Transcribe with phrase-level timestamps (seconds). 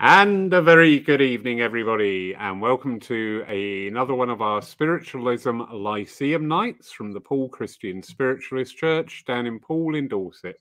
[0.00, 5.60] And a very good evening, everybody, and welcome to a, another one of our Spiritualism
[5.72, 10.60] Lyceum nights from the Poole Christian Spiritualist Church down in Poole in Dorset.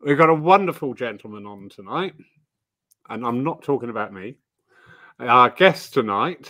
[0.00, 2.14] We've got a wonderful gentleman on tonight,
[3.08, 4.36] and I'm not talking about me.
[5.18, 6.48] Our guest tonight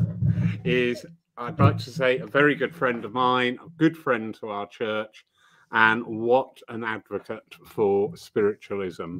[0.64, 1.04] is,
[1.36, 4.68] I'd like to say, a very good friend of mine, a good friend to our
[4.68, 5.26] church,
[5.72, 9.18] and what an advocate for spiritualism.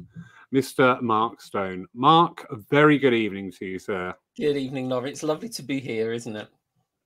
[0.53, 1.01] Mr.
[1.01, 1.87] Mark Stone.
[1.93, 4.13] Mark, a very good evening to you, sir.
[4.37, 5.11] Good evening, Laurie.
[5.11, 6.47] It's lovely to be here, isn't it?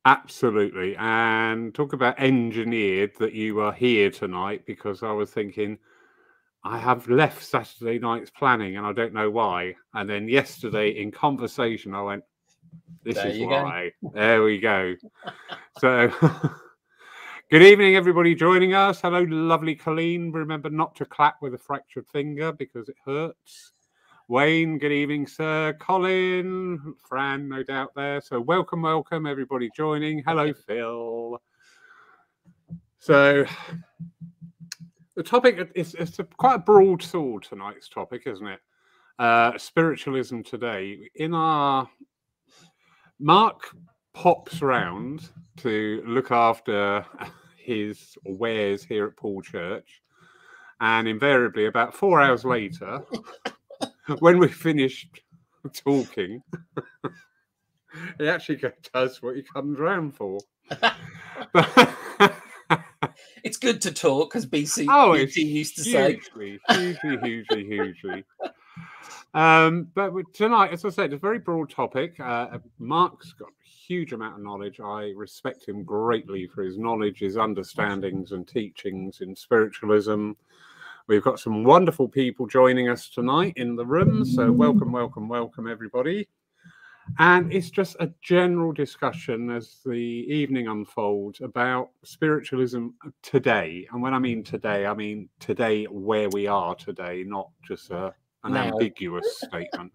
[0.06, 0.96] Absolutely.
[0.98, 5.78] And talk about engineered that you are here tonight because I was thinking,
[6.64, 9.76] I have left Saturday night's planning and I don't know why.
[9.94, 12.24] And then yesterday in conversation, I went,
[13.04, 13.92] This there is why.
[14.04, 14.12] Go.
[14.14, 14.96] There we go.
[15.80, 16.12] so.
[17.52, 19.02] Good evening, everybody joining us.
[19.02, 20.32] Hello, lovely Colleen.
[20.32, 23.74] Remember not to clap with a fractured finger because it hurts.
[24.30, 25.76] Wayne, good evening, sir.
[25.78, 28.22] Colin, Fran, no doubt there.
[28.22, 30.24] So, welcome, welcome, everybody joining.
[30.26, 31.42] Hello, Phil.
[33.00, 33.44] So,
[35.18, 38.62] the topic is it's a, quite a broad sword tonight's topic, isn't it?
[39.20, 41.10] Uh, spiritualism today.
[41.16, 41.90] In our
[43.20, 43.76] Mark
[44.14, 47.06] pops round to look after
[47.58, 50.02] his wares here at Poole Church.
[50.80, 53.02] And invariably, about four hours later,
[54.20, 55.22] when we finished
[55.74, 56.42] talking,
[58.18, 60.40] he actually does what he comes round for.
[63.44, 66.76] it's good to talk, as BT oh, BT used to hugely, say.
[66.76, 68.24] Hugely, hugely, hugely.
[69.34, 72.20] Um, but tonight, as I said, it's a very broad topic.
[72.20, 73.50] Uh, Mark's got
[73.92, 74.80] huge amount of knowledge.
[74.80, 80.32] I respect him greatly for his knowledge, his understandings, and teachings in spiritualism.
[81.08, 84.24] We've got some wonderful people joining us tonight in the room.
[84.24, 86.30] So, welcome, welcome, welcome, everybody.
[87.20, 92.88] And it's just a general discussion as the evening unfolds about spiritualism
[93.22, 93.90] today.
[93.92, 98.14] And when I mean today, I mean today where we are today, not just a
[98.44, 98.72] an now.
[98.72, 99.92] ambiguous statement.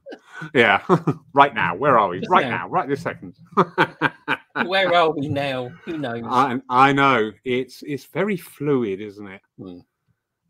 [0.54, 0.82] Yeah,
[1.34, 1.74] right now.
[1.74, 2.20] Where are we?
[2.20, 2.58] Just right now.
[2.58, 2.68] now.
[2.68, 3.34] right this second.
[4.66, 5.68] where are we now?
[5.84, 6.22] Who knows?
[6.26, 9.40] I, I know it's it's very fluid, isn't it?
[9.58, 9.78] Hmm.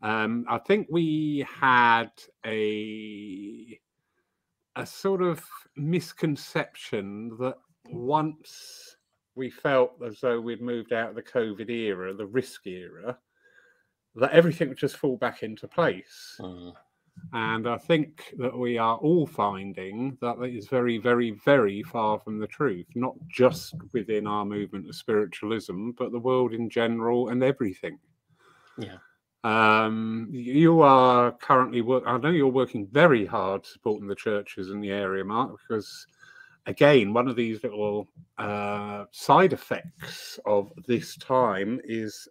[0.01, 2.11] Um, I think we had
[2.45, 3.79] a
[4.75, 5.43] a sort of
[5.75, 7.55] misconception that
[7.89, 8.97] once
[9.35, 13.17] we felt as though we'd moved out of the COVID era, the risk era,
[14.15, 16.35] that everything would just fall back into place.
[16.39, 16.69] Hmm.
[17.33, 22.19] And I think that we are all finding that it is very, very, very far
[22.19, 27.29] from the truth, not just within our movement of spiritualism, but the world in general
[27.29, 27.99] and everything.
[28.77, 28.97] Yeah.
[29.43, 32.03] Um, you are currently work.
[32.05, 36.07] I know you're working very hard supporting the churches in the area, Mark, because
[36.65, 38.07] again, one of these little
[38.37, 42.27] uh, side effects of this time is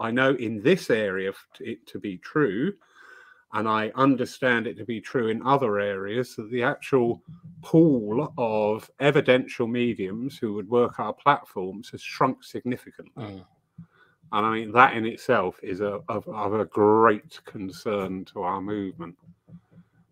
[0.00, 2.72] I know in this area it to be true
[3.54, 7.22] and I understand it to be true in other areas, that the actual
[7.62, 13.24] pool of evidential mediums who would work our platforms has shrunk significantly.
[13.24, 13.44] Mm.
[14.32, 18.60] And I mean, that in itself is a, of, of a great concern to our
[18.60, 19.16] movement.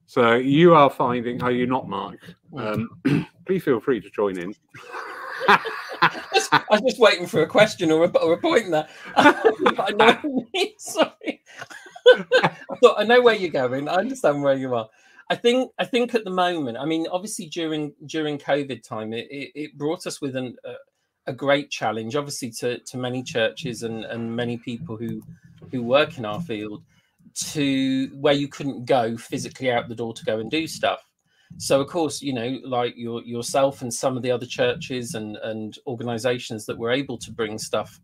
[0.07, 2.19] So you are finding, are you not, Mark?
[2.57, 2.89] Um,
[3.47, 4.55] please feel free to join in.
[5.49, 8.89] I was just waiting for a question or a, or a point there.
[9.17, 10.47] I know.
[10.79, 11.43] Sorry.
[12.07, 13.89] I I know where you're going.
[13.89, 14.89] I understand where you are.
[15.29, 19.27] I think I think at the moment, I mean, obviously during during COVID time, it,
[19.31, 20.75] it, it brought us with an, a,
[21.31, 25.21] a, great challenge, obviously to, to many churches and, and many people who
[25.73, 26.85] who work in our field,
[27.35, 31.01] to where you couldn't go physically out the door to go and do stuff.
[31.59, 35.37] So of course, you know, like your yourself and some of the other churches and
[35.39, 38.01] and organisations that were able to bring stuff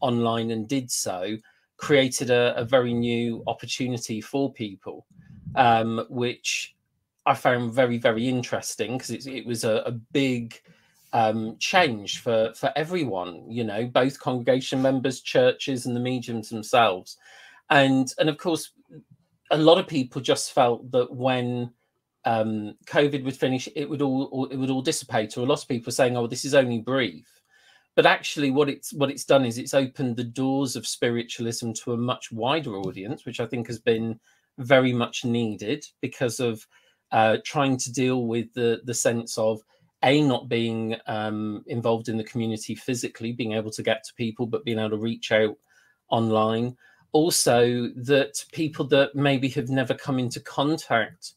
[0.00, 1.38] online and did so
[1.76, 5.06] created a, a very new opportunity for people,
[5.54, 6.74] um, which
[7.26, 10.60] I found very, very interesting because it was a, a big
[11.12, 13.50] um, change for for everyone.
[13.50, 17.16] You know, both congregation members, churches, and the mediums themselves,
[17.70, 18.72] and and of course,
[19.50, 21.72] a lot of people just felt that when
[22.24, 25.36] um, COVID would finish, it would all it would all dissipate.
[25.36, 27.28] Or a lot of people saying, "Oh, this is only brief."
[27.96, 31.92] But actually what it's what it's done is it's opened the doors of spiritualism to
[31.92, 34.18] a much wider audience which i think has been
[34.58, 36.66] very much needed because of
[37.12, 39.60] uh, trying to deal with the the sense of
[40.02, 44.46] a not being um, involved in the community physically being able to get to people
[44.46, 45.56] but being able to reach out
[46.08, 46.76] online.
[47.12, 51.32] Also that people that maybe have never come into contact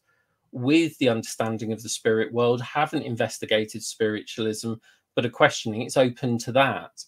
[0.52, 4.74] with the understanding of the spirit world, haven't investigated spiritualism,
[5.14, 5.82] but are questioning.
[5.82, 7.04] It's open to that.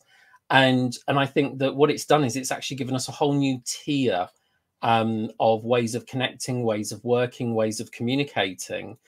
[0.51, 3.35] And, and I think that what it's done is it's actually given us a whole
[3.35, 4.29] new tier
[4.83, 8.99] um, of ways of connecting, ways of working, ways of communicating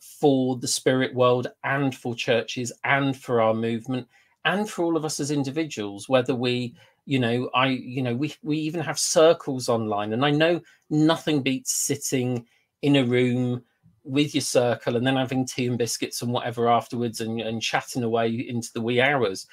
[0.00, 4.06] for the spirit world and for churches and for our movement
[4.44, 8.32] and for all of us as individuals, whether we you know i you know we
[8.42, 10.60] we even have circles online and i know
[10.90, 12.46] nothing beats sitting
[12.82, 13.62] in a room
[14.04, 18.02] with your circle and then having tea and biscuits and whatever afterwards and, and chatting
[18.02, 19.46] away into the wee hours.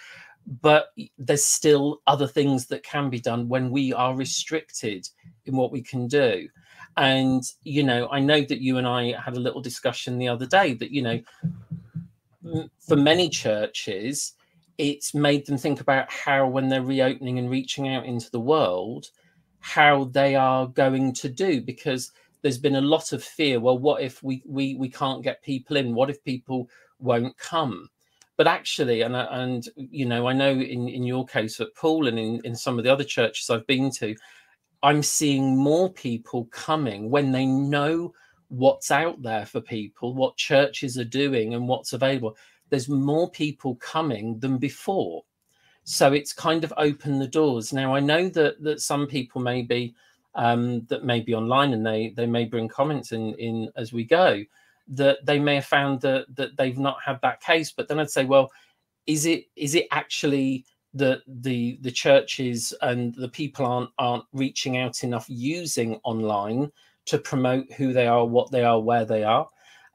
[0.62, 0.88] But
[1.18, 5.08] there's still other things that can be done when we are restricted
[5.46, 6.48] in what we can do.
[6.98, 10.46] And you know i know that you and i had a little discussion the other
[10.46, 11.22] day that you know
[12.80, 14.34] for many churches
[14.78, 19.08] it's made them think about how when they're reopening and reaching out into the world
[19.60, 24.02] how they are going to do because there's been a lot of fear well what
[24.02, 25.94] if we we we can't get people in?
[25.94, 26.70] What if people
[27.00, 27.90] won't come?
[28.38, 32.18] But actually and and you know i know in in your case at Poole and
[32.18, 34.16] in in some of the other churches i've been to
[34.82, 38.14] i'm seeing more people coming when they know
[38.48, 42.36] what's out there for people what churches are doing and what's available.
[42.70, 45.24] There's more people coming than before.
[45.84, 47.74] So it's kind of opened the doors.
[47.74, 49.94] Now i know that that some people may be
[50.40, 54.06] um, that may be online and they they may bring comments in in as we
[54.06, 54.42] go
[54.88, 57.72] that they may have found that that they've not had that case.
[57.72, 58.50] But then i'd say well
[59.06, 64.78] is it is it actually that the the churches and the people aren't aren't reaching
[64.78, 66.72] out enough using online
[67.06, 69.48] to promote who they are what they are where they are?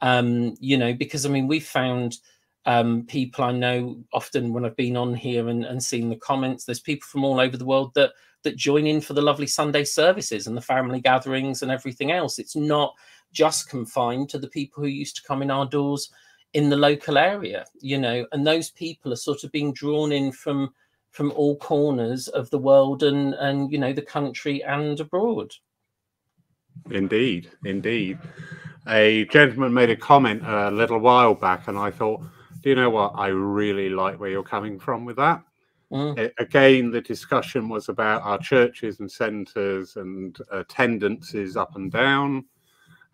[0.03, 2.19] Um you know because i mean we found
[2.67, 6.65] um, people I know often when I've been on here and, and seen the comments,
[6.65, 8.13] there's people from all over the world that
[8.45, 12.39] that join in for the lovely Sunday services and the family gatherings and everything else.
[12.39, 12.95] It's not
[13.33, 16.11] just confined to the people who used to come in our doors
[16.53, 20.31] in the local area, you know, and those people are sort of being drawn in
[20.33, 20.73] from
[21.11, 25.53] from all corners of the world and and you know the country and abroad.
[26.91, 28.19] Indeed, indeed.
[28.89, 32.23] A gentleman made a comment a little while back, and I thought,
[32.63, 33.13] do you know what?
[33.17, 35.43] I really like where you're coming from with that.
[35.93, 36.31] Mm.
[36.39, 42.45] Again, the discussion was about our churches and centres and attendances up and down.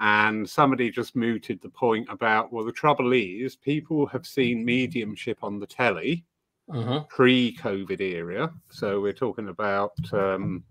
[0.00, 5.38] And somebody just mooted the point about, well, the trouble is, people have seen mediumship
[5.42, 6.24] on the telly
[6.72, 7.00] uh-huh.
[7.08, 8.50] pre COVID era.
[8.70, 10.64] So we're talking about um,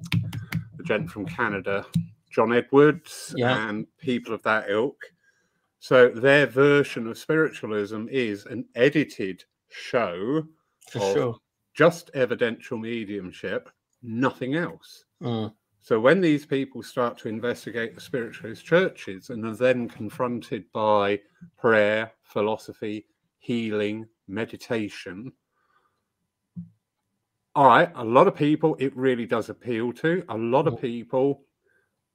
[0.77, 1.85] the gent from Canada,
[2.31, 3.69] John Edwards, yeah.
[3.69, 4.99] and people of that ilk.
[5.79, 10.43] So their version of spiritualism is an edited show
[10.89, 11.35] For of sure
[11.79, 13.69] just evidential mediumship,
[14.03, 15.05] nothing else.
[15.23, 15.53] Mm.
[15.79, 21.21] So when these people start to investigate the spiritualist churches and are then confronted by
[21.57, 23.05] prayer, philosophy,
[23.37, 25.31] healing, meditation,
[27.55, 30.21] all right, a lot of people it really does appeal to.
[30.27, 30.81] A lot of mm.
[30.81, 31.45] people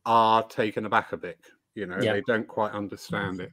[0.05, 1.41] are taken aback a bit.
[1.75, 2.13] You know, yeah.
[2.13, 3.51] they don't quite understand it.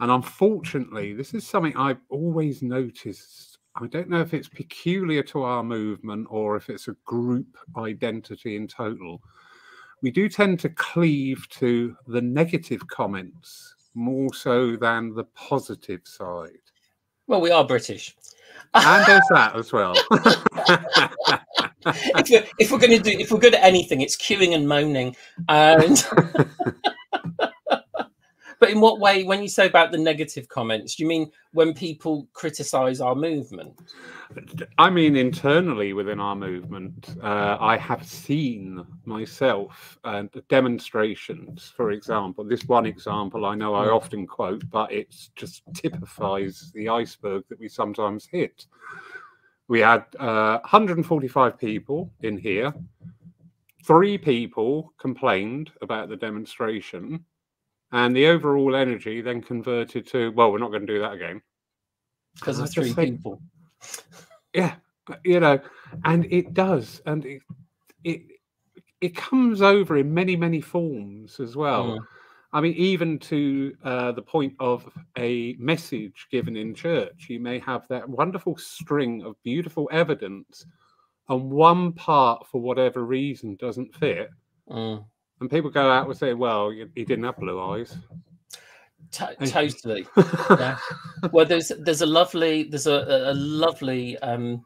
[0.00, 5.42] And unfortunately, this is something I've always noticed I don't know if it's peculiar to
[5.42, 9.22] our movement or if it's a group identity in total.
[10.02, 16.50] We do tend to cleave to the negative comments more so than the positive side.
[17.26, 18.14] Well, we are British.
[18.74, 19.94] and there's that as well.
[21.86, 24.68] if, we're, if we're going to do, if we're good at anything, it's queuing and
[24.68, 25.16] moaning.
[25.48, 26.04] And
[28.62, 31.74] But in what way, when you say about the negative comments, do you mean when
[31.74, 33.76] people criticize our movement?
[34.78, 42.44] I mean, internally within our movement, uh, I have seen myself uh, demonstrations, for example.
[42.44, 43.94] This one example I know I hmm.
[43.94, 48.66] often quote, but it just typifies the iceberg that we sometimes hit.
[49.66, 52.72] We had uh, 145 people in here.
[53.82, 57.24] Three people complained about the demonstration
[57.92, 61.40] and the overall energy then converted to well we're not going to do that again
[62.34, 63.40] because of three people
[64.54, 64.74] yeah
[65.24, 65.58] you know
[66.04, 67.42] and it does and it
[68.04, 68.22] it
[69.00, 71.98] it comes over in many many forms as well mm.
[72.52, 77.58] i mean even to uh, the point of a message given in church you may
[77.58, 80.64] have that wonderful string of beautiful evidence
[81.28, 84.30] and one part for whatever reason doesn't fit
[84.70, 85.04] mm.
[85.42, 87.96] And people go out and say, well, he didn't have blue eyes.
[89.10, 90.06] T- totally.
[90.50, 90.78] yeah.
[91.32, 94.64] Well, there's there's a lovely there's a, a lovely um,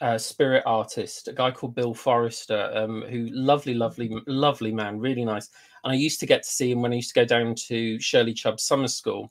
[0.00, 5.26] uh, spirit artist, a guy called Bill Forrester, um, who lovely, lovely, lovely man, really
[5.26, 5.50] nice.
[5.84, 8.00] And I used to get to see him when I used to go down to
[8.00, 9.30] Shirley Chubb Summer School.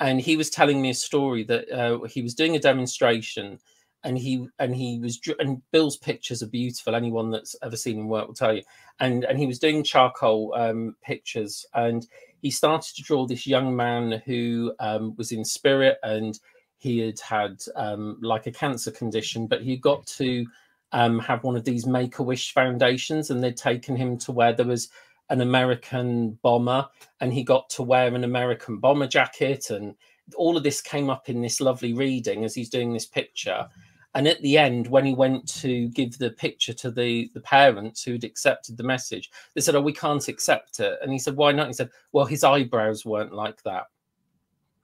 [0.00, 3.60] And he was telling me a story that uh, he was doing a demonstration
[4.04, 6.94] and he and he was and Bill's pictures are beautiful.
[6.94, 8.62] Anyone that's ever seen him work will tell you.
[9.00, 12.06] And and he was doing charcoal um, pictures, and
[12.42, 16.38] he started to draw this young man who um, was in spirit, and
[16.76, 20.46] he had had um, like a cancer condition, but he got to
[20.92, 24.52] um, have one of these Make a Wish foundations, and they'd taken him to where
[24.52, 24.90] there was
[25.30, 26.86] an American bomber,
[27.20, 29.94] and he got to wear an American bomber jacket, and
[30.36, 33.66] all of this came up in this lovely reading as he's doing this picture.
[34.14, 38.02] And at the end, when he went to give the picture to the, the parents
[38.02, 40.98] who'd accepted the message, they said, Oh, we can't accept it.
[41.02, 41.66] And he said, Why not?
[41.66, 43.84] He said, Well, his eyebrows weren't like that.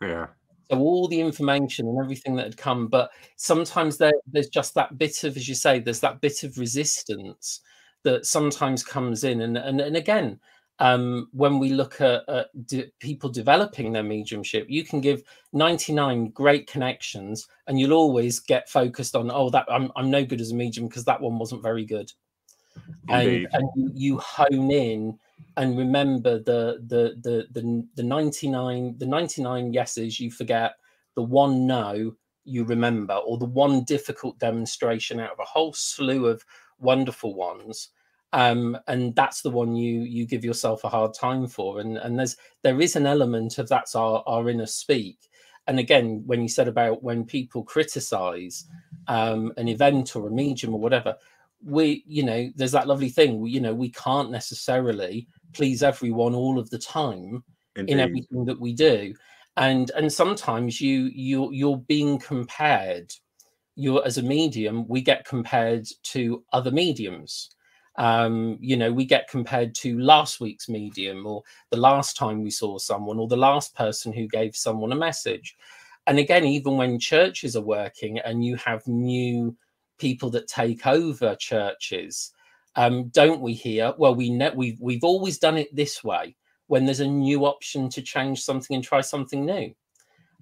[0.02, 0.26] Yeah.
[0.70, 4.98] So all the information and everything that had come, but sometimes there, there's just that
[4.98, 7.60] bit of, as you say, there's that bit of resistance
[8.02, 9.42] that sometimes comes in.
[9.42, 10.40] And and, and again,
[10.80, 15.22] um, when we look at, at de- people developing their mediumship, you can give
[15.52, 20.40] 99 great connections, and you'll always get focused on, oh, that I'm, I'm no good
[20.40, 22.10] as a medium because that one wasn't very good.
[23.08, 25.18] And, and you hone in
[25.56, 30.74] and remember the, the the the the 99 the 99 yeses you forget
[31.16, 36.26] the one no you remember or the one difficult demonstration out of a whole slew
[36.26, 36.44] of
[36.78, 37.90] wonderful ones
[38.32, 42.18] um, and that's the one you you give yourself a hard time for and and
[42.18, 45.18] there's there is an element of that's our our inner speak.
[45.66, 48.66] And again when you said about when people criticize
[49.08, 51.16] um, an event or a medium or whatever
[51.62, 56.34] we you know there's that lovely thing we, you know we can't necessarily please everyone
[56.34, 57.44] all of the time
[57.76, 57.92] Indeed.
[57.92, 59.14] in everything that we do.
[59.56, 63.12] And and sometimes you you you're being compared.
[63.76, 67.50] You're as a medium we get compared to other mediums
[67.96, 72.50] um, you know, we get compared to last week's medium or the last time we
[72.50, 75.56] saw someone or the last person who gave someone a message.
[76.06, 79.56] And again, even when churches are working and you have new
[79.98, 82.32] people that take over churches,
[82.76, 83.92] um, don't we hear?
[83.98, 86.36] Well, we know we've we've always done it this way.
[86.68, 89.74] When there's a new option to change something and try something new,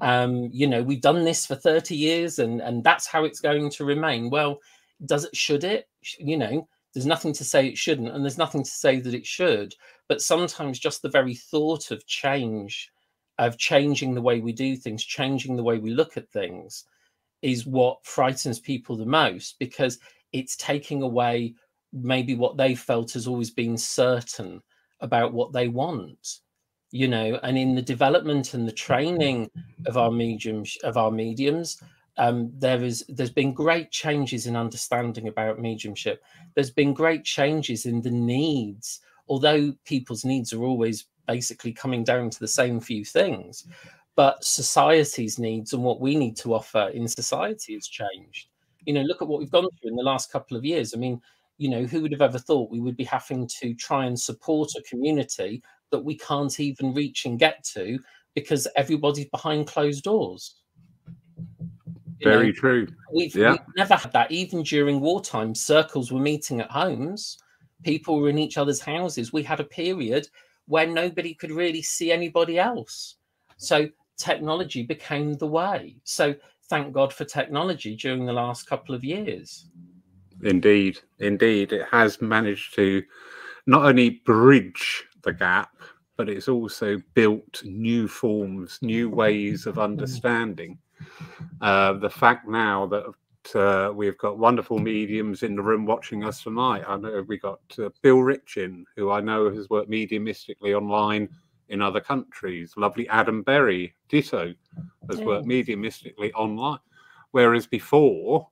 [0.00, 3.71] um, you know, we've done this for 30 years, and and that's how it's going
[3.71, 4.31] to remain.
[4.31, 4.61] Well,
[5.07, 5.35] does it?
[5.35, 5.88] Should it?
[6.19, 9.25] You know, there's nothing to say it shouldn't, and there's nothing to say that it
[9.25, 9.73] should.
[10.09, 12.90] But sometimes just the very thought of change,
[13.38, 16.87] of changing the way we do things, changing the way we look at things,
[17.40, 20.00] is what frightens people the most because
[20.33, 21.55] it's taking away
[21.93, 24.61] maybe what they felt has always been certain
[25.00, 26.40] about what they want
[26.90, 28.93] you know and in the development and the mm-hmm.
[28.93, 29.50] training
[29.87, 31.81] of our mediums of our mediums
[32.19, 36.23] um, there is there's been great changes in understanding about mediumship.
[36.55, 42.31] There's been great changes in the needs, although people's needs are always basically coming down
[42.31, 43.67] to the same few things.
[44.17, 48.49] But society's needs and what we need to offer in society has changed.
[48.85, 50.95] You know, look at what we've gone through in the last couple of years.
[50.95, 51.21] I mean,
[51.59, 54.71] you know, who would have ever thought we would be having to try and support
[54.77, 57.99] a community that we can't even reach and get to
[58.35, 60.58] because everybody's behind closed doors?
[62.23, 62.87] Very know, true.
[63.13, 63.53] We've, yeah.
[63.53, 64.31] we've never had that.
[64.31, 67.39] Even during wartime, circles were meeting at homes.
[67.85, 69.33] People were in each other's houses.
[69.33, 70.29] We had a period
[70.67, 73.17] where nobody could really see anybody else.
[73.57, 75.97] So technology became the way.
[76.05, 76.35] So
[76.69, 79.67] thank God for technology during the last couple of years.
[80.43, 83.03] Indeed, indeed, it has managed to
[83.67, 85.71] not only bridge the gap,
[86.17, 89.85] but it's also built new forms, new ways of mm.
[89.85, 90.79] understanding.
[91.61, 93.05] Uh, the fact now that
[93.55, 96.85] uh, we've got wonderful mediums in the room watching us tonight.
[96.87, 101.28] I know we got uh, Bill Richin, who I know has worked mediumistically online
[101.69, 102.75] in other countries.
[102.76, 104.55] Lovely Adam Berry, ditto,
[105.11, 106.78] has worked mediumistically online.
[107.33, 108.49] Whereas before,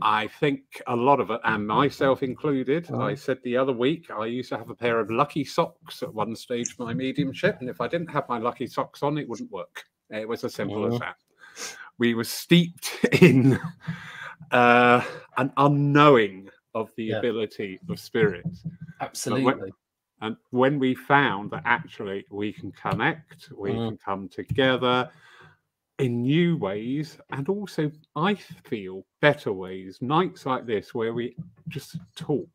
[0.00, 4.26] I think a lot of it, and myself included, I said the other week, I
[4.26, 7.68] used to have a pair of lucky socks at one stage of my mediumship, and
[7.68, 9.84] if I didn't have my lucky socks on, it wouldn't work.
[10.08, 11.16] It was as simple as that
[11.98, 13.58] we were steeped in
[14.50, 15.02] uh,
[15.36, 17.16] an unknowing of the yeah.
[17.16, 18.64] ability of spirits.
[19.00, 19.44] Absolutely.
[19.44, 19.72] When,
[20.20, 23.88] and when we found that actually we can connect, we mm.
[23.88, 25.10] can come together
[25.98, 31.36] in new ways, and also I feel better ways, nights like this where we
[31.68, 32.50] just talk.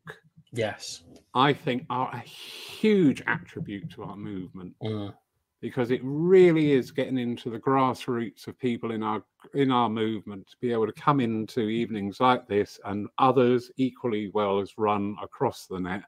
[0.52, 1.02] Yes.
[1.34, 4.74] I think are a huge attribute to our movement.
[4.82, 5.14] Mm
[5.62, 9.22] because it really is getting into the grassroots of people in our
[9.54, 14.30] in our movement to be able to come into evenings like this and others equally
[14.34, 16.02] well as run across the net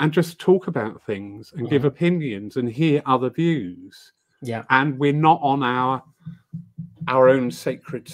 [0.00, 1.86] and just talk about things and give Mhm.
[1.86, 4.12] opinions and hear other views.
[4.42, 4.64] Yeah.
[4.68, 6.02] And we're not on our
[7.06, 8.08] our own sacred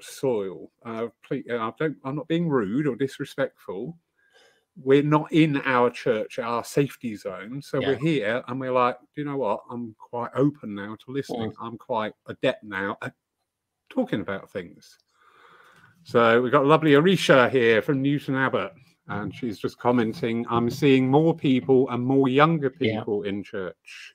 [0.00, 0.70] soil.
[0.84, 1.96] Uh, please, I don't.
[2.04, 3.98] I'm not being rude or disrespectful.
[4.76, 7.62] We're not in our church, our safety zone.
[7.62, 7.88] So Yeah.
[7.88, 9.60] we're here, and we're like, "Do you know what?
[9.70, 11.52] I'm quite open now to listening.
[11.52, 11.56] Mm.
[11.60, 13.14] I'm quite adept now at
[13.88, 14.98] talking about things.
[16.02, 18.72] So we've got lovely Arisha here from Newton Abbot,
[19.08, 22.98] and she's just commenting, I'm seeing more people and more younger Yeah.
[22.98, 24.12] people in church.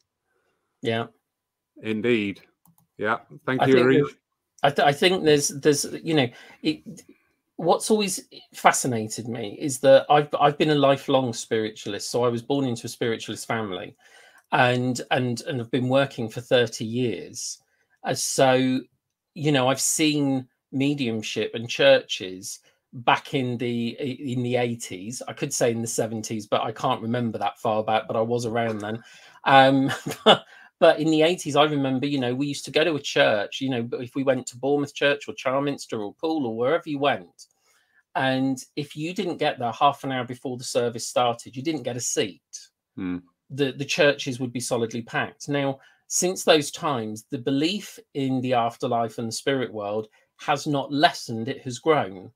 [0.82, 1.08] Yeah.
[1.82, 2.42] Indeed.
[2.98, 3.20] Yeah.
[3.46, 4.16] Thank I you, Arisha.
[4.62, 6.28] I, th- I think there's there's you know
[6.64, 6.84] it,
[7.60, 8.22] what's always
[8.54, 12.10] fascinated me is that I've I've been a lifelong spiritualist.
[12.10, 13.98] So I was born into a spiritualist family
[14.54, 17.60] and and and have been working for 30 years.
[18.06, 18.80] Uh, so
[19.34, 22.60] you know I've seen mediumship and churches
[22.94, 27.02] back in the in the 80s I could say in the 70s but I can't
[27.02, 29.04] remember that far back but I was around then.
[29.44, 29.92] Um
[30.80, 33.62] but in the 80s i remember you know we used to go to a church
[33.62, 36.90] you know but if we went to bournemouth church or charminster or poole or wherever
[36.90, 37.48] you went
[38.16, 41.84] and if you didn't get there half an hour before the service started you didn't
[41.84, 42.42] get a seat.
[42.96, 43.18] Hmm.
[43.50, 45.48] the the churches would be solidly packed.
[45.48, 50.08] Now since those times the belief in the afterlife and the spirit world
[50.38, 52.32] has not lessened it has grown.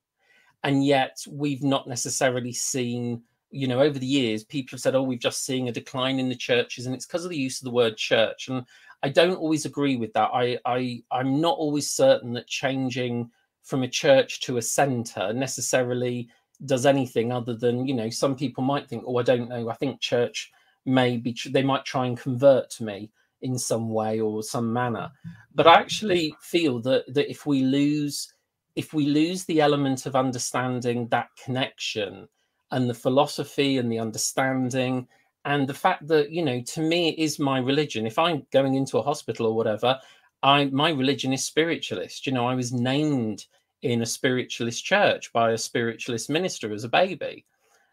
[0.63, 3.23] And yet we've not necessarily seen
[3.53, 6.27] you know over the years people have said oh we've just seen a decline in
[6.27, 8.65] the churches and it's because of the use of the word church and
[9.03, 10.29] i don't always agree with that.
[10.33, 13.29] I i i'm not always certain that changing
[13.61, 16.29] from a church to a center necessarily
[16.65, 19.73] does anything other than you know some people might think oh i don't know i
[19.75, 20.51] think church
[20.85, 25.11] may be they might try and convert me in some way or some manner.
[25.53, 28.33] But i actually feel that that if we lose
[28.75, 32.27] if we lose the element of understanding that connection
[32.73, 35.07] and the philosophy and the understanding
[35.45, 38.05] and the fact that you know to me it is my religion.
[38.07, 39.99] If i'm going into a hospital or whatever
[40.41, 42.25] i my religion is spiritualist.
[42.25, 43.45] You know i was named
[43.83, 47.45] in a spiritualist church by a spiritualist minister as a baby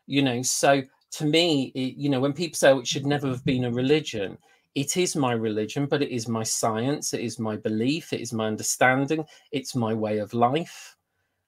[0.06, 0.42] you know.
[0.42, 3.64] So to me it, you know when people say oh, it should never have been
[3.64, 4.38] a religion
[4.74, 8.32] it is my religion but it is my science it is my belief it is
[8.32, 10.96] my understanding it's my way of life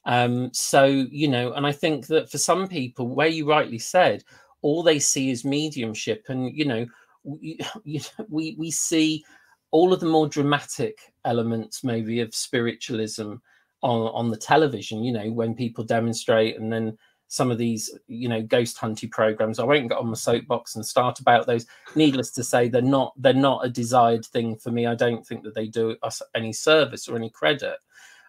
[0.04, 4.24] um so you know and i think that for some people where you rightly said
[4.62, 6.86] all they see is mediumship and you know
[7.24, 7.58] we,
[8.28, 9.24] we we see
[9.70, 13.34] all of the more dramatic elements maybe of spiritualism
[13.82, 16.96] on on the television you know when people demonstrate and then
[17.32, 19.58] some of these you know ghost hunting programs.
[19.58, 21.64] I won't get on my soapbox and start about those.
[21.96, 24.86] Needless to say they're not they're not a desired thing for me.
[24.86, 27.78] I don't think that they do us any service or any credit.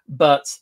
[0.07, 0.57] But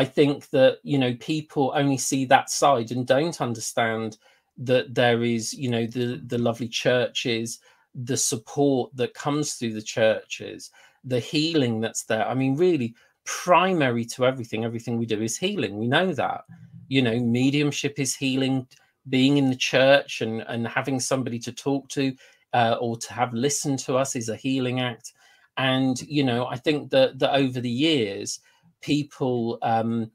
[0.00, 4.18] i think that you know people only see that side and don't understand
[4.58, 7.58] that there is you know the the lovely churches
[7.94, 10.70] the support that comes through the churches
[11.06, 12.28] the healing that's there.
[12.28, 15.78] I mean really primary to everything everything we do is healing.
[15.78, 16.44] We know that.
[16.88, 18.66] You know mediumship is healing
[19.08, 22.14] being in the church and and having somebody to talk to
[22.52, 25.12] uh, or to have listened to us is a healing act.
[25.58, 28.40] And you know i think that that over the years
[28.86, 30.08] people um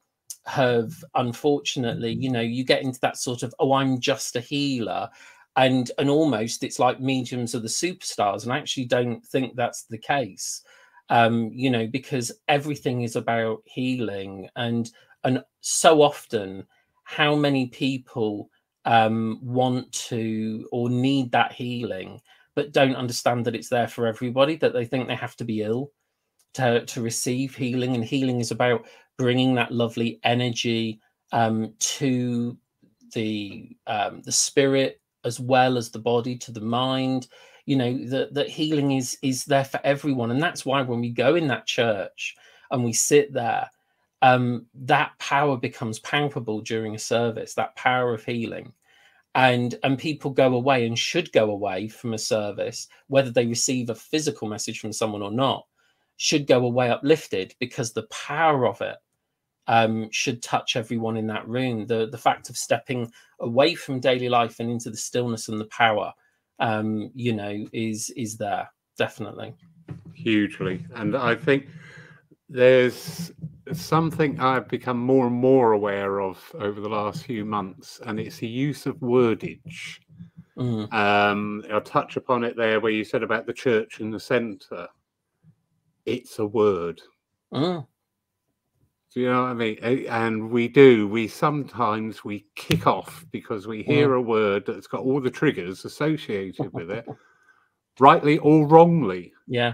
[0.46, 5.10] have unfortunately you know you get into that sort of oh i'm just a healer
[5.58, 9.84] and and almost it's like mediums are the superstars and i actually don't think that's
[9.84, 10.64] the case.
[11.10, 14.90] Um you know because everything is about healing and
[15.26, 16.66] and so often
[17.04, 18.50] how many people
[18.86, 22.22] um want to or need that healing
[22.56, 25.62] but don't understand that it's there for everybody that they think they have to be
[25.62, 25.92] ill
[26.54, 28.86] to to receive healing and healing is about
[29.18, 31.00] bringing that lovely energy
[31.32, 32.58] um to
[33.14, 37.28] the um the spirit as well as the body to the mind.
[37.66, 41.10] You know that that healing is is there for everyone and that's why when we
[41.10, 42.36] go in that church
[42.72, 43.70] and we sit there
[44.22, 48.74] um that power becomes palpable during a service that power of healing.
[49.34, 53.90] And and people go away and should go away from a service whether they receive
[53.90, 55.66] a physical message from someone or not
[56.22, 58.98] should go away uplifted because the power of it
[59.66, 61.88] um, should touch everyone in that room.
[61.88, 65.66] The the fact of stepping away from daily life and into the stillness and the
[65.66, 66.14] power,
[66.60, 69.56] um, you know, is is there definitely.
[70.14, 70.86] hugely.
[70.94, 71.70] And I think
[72.50, 73.32] there's
[73.74, 78.38] something I've become more and more aware of over the last few months, and it's
[78.38, 80.00] the use of wordage.
[80.56, 84.20] Mm, Um, I'll touch upon it there where you said about the church in the
[84.20, 84.88] centre.
[86.06, 87.02] It's a word.
[87.54, 87.86] mm,
[89.14, 89.78] Do you know what I mean?
[90.08, 91.08] And we do.
[91.08, 95.86] We sometimes we kick off because we hear a word that's got all the triggers
[95.86, 97.06] associated with it,
[98.00, 99.34] rightly or wrongly.
[99.48, 99.74] Yeah,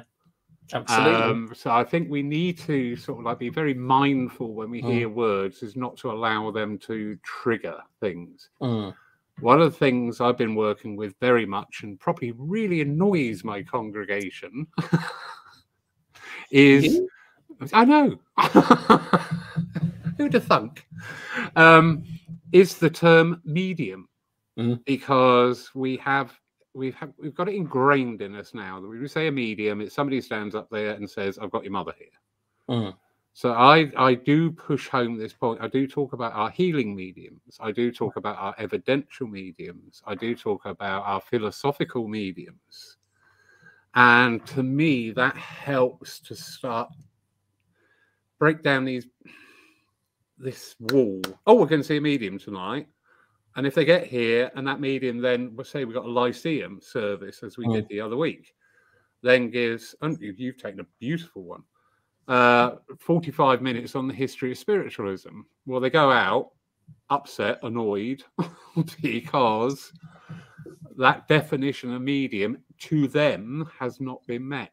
[0.74, 1.14] absolutely.
[1.32, 4.82] Um, so I think we need to sort of like be very mindful when we
[4.82, 4.92] Mm.
[4.92, 8.50] hear words, is not to allow them to trigger things.
[8.62, 8.96] Mm.
[9.42, 13.62] One of the things I've been working with very much and probably really annoys my
[13.62, 14.66] congregation
[16.52, 17.10] is You?
[17.74, 18.20] I know.
[20.18, 20.86] Who'd have thunk?
[21.56, 22.04] Um,
[22.52, 24.08] is the term medium
[24.58, 24.84] Mm.
[24.86, 26.34] because we have
[26.74, 29.82] we've have, we've got it ingrained in us now that when we say a medium,
[29.82, 32.08] it's somebody stands up there and says, "I've got your mother here."
[32.68, 32.96] Mm.
[33.34, 35.62] So I I do push home this point.
[35.62, 37.58] I do talk about our healing mediums.
[37.60, 40.02] I do talk about our evidential mediums.
[40.08, 42.97] I do talk about our philosophical mediums.
[43.96, 46.90] And to me, that helps to start
[48.40, 49.08] break down these
[50.38, 51.22] this wall.
[51.48, 52.88] Oh, we're going to see a medium tonight.
[53.56, 56.80] And if they get here and that medium then we'll say we've got a lyceum
[56.80, 57.74] service as we Mm.
[57.74, 58.54] did the other week,
[59.24, 61.64] then gives and you- you've taken a beautiful one.
[62.28, 65.42] Uh 45 minutes on the history of spiritualism.
[65.66, 66.52] Well, they go out
[67.10, 68.24] upset, annoyed
[69.02, 69.92] because
[70.98, 74.72] that definition of medium to them has not been met.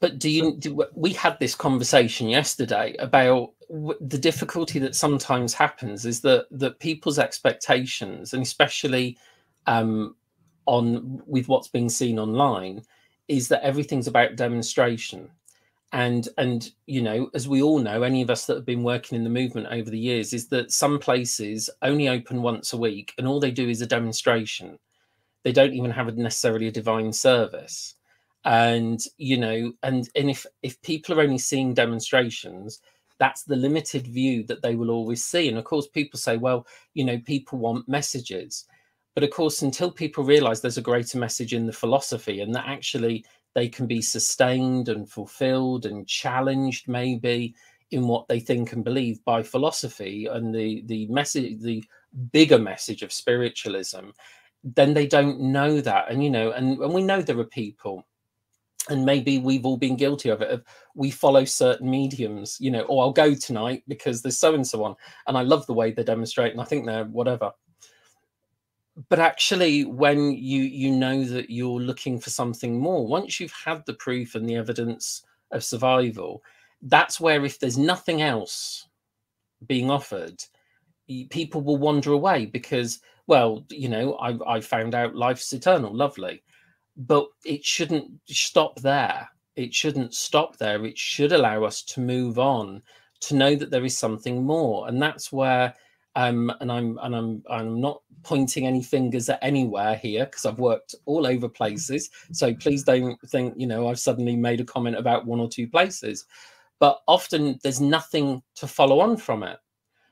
[0.00, 0.56] But do you?
[0.56, 6.46] Do, we had this conversation yesterday about w- the difficulty that sometimes happens is that
[6.52, 9.18] that people's expectations, and especially
[9.66, 10.16] um,
[10.64, 12.82] on with what's being seen online,
[13.28, 15.30] is that everything's about demonstration.
[15.92, 19.16] And and you know, as we all know, any of us that have been working
[19.16, 23.12] in the movement over the years, is that some places only open once a week,
[23.18, 24.78] and all they do is a demonstration.
[25.44, 27.94] They don't even have necessarily a divine service.
[28.44, 32.80] And you know and and if if people are only seeing demonstrations
[33.18, 35.48] that's the limited view that they will always see.
[35.48, 38.64] And of course people say well you know people want messages.
[39.14, 42.66] But of course until people realize there's a greater message in the philosophy and that
[42.66, 43.24] actually
[43.54, 47.54] they can be sustained and fulfilled and challenged maybe
[47.90, 51.84] in what they think and believe by philosophy and the the message the
[52.32, 54.10] bigger message of spiritualism
[54.62, 56.10] then they don't know that.
[56.10, 58.06] And you know and, and we know there are people
[58.88, 62.80] and maybe we've all been guilty of it of we follow certain mediums you know
[62.82, 64.94] or i'll go tonight because there's so and so on
[65.26, 67.50] and i love the way they demonstrate and i think they're whatever.
[69.08, 73.86] But actually when you you know that you're looking for something more once you've had
[73.86, 76.42] the proof and the evidence of survival
[76.82, 78.88] that's where if there's nothing else
[79.66, 80.42] being offered
[81.30, 86.42] people will wander away because well you know i i found out life's eternal lovely.
[86.96, 89.26] But it shouldn't stop there.
[89.56, 90.84] It shouldn't stop there.
[90.84, 92.82] It should allow us to move on
[93.20, 94.88] to know that there is something more.
[94.88, 95.72] And that's where
[96.16, 100.58] um and i'm and i'm i'm not pointing any fingers at anywhere here because i've
[100.58, 102.10] worked all over places.
[102.32, 105.68] So please don't think you know i've suddenly made a comment about one or two
[105.68, 106.26] places.
[106.80, 109.58] But often there's nothing to follow on from it.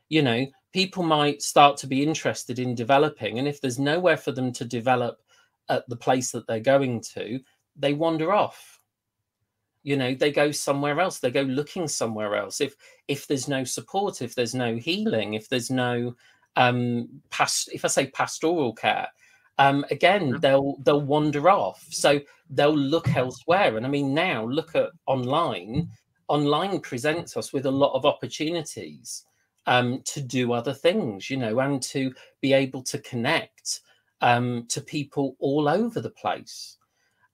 [0.09, 4.33] You know people might start to be interested in developing and if there's nowhere for
[4.33, 5.21] them to develop
[5.69, 7.41] at the place that they're going to
[7.77, 8.81] they wander off.
[9.83, 12.61] You know they go somewhere else they go looking somewhere else.
[12.61, 12.75] If
[13.07, 16.15] if there's no support if there's no healing if there's no
[16.57, 19.07] um past if i say pastoral care
[19.59, 21.87] um again they'll they'll wander off.
[21.91, 23.77] So they'll look elsewhere.
[23.77, 25.89] And i mean now look at online.
[26.29, 29.25] Online presents us with a lot of opportunities
[29.69, 33.81] um to do other things you know and to be able to connect
[34.21, 36.77] um to people all over the place.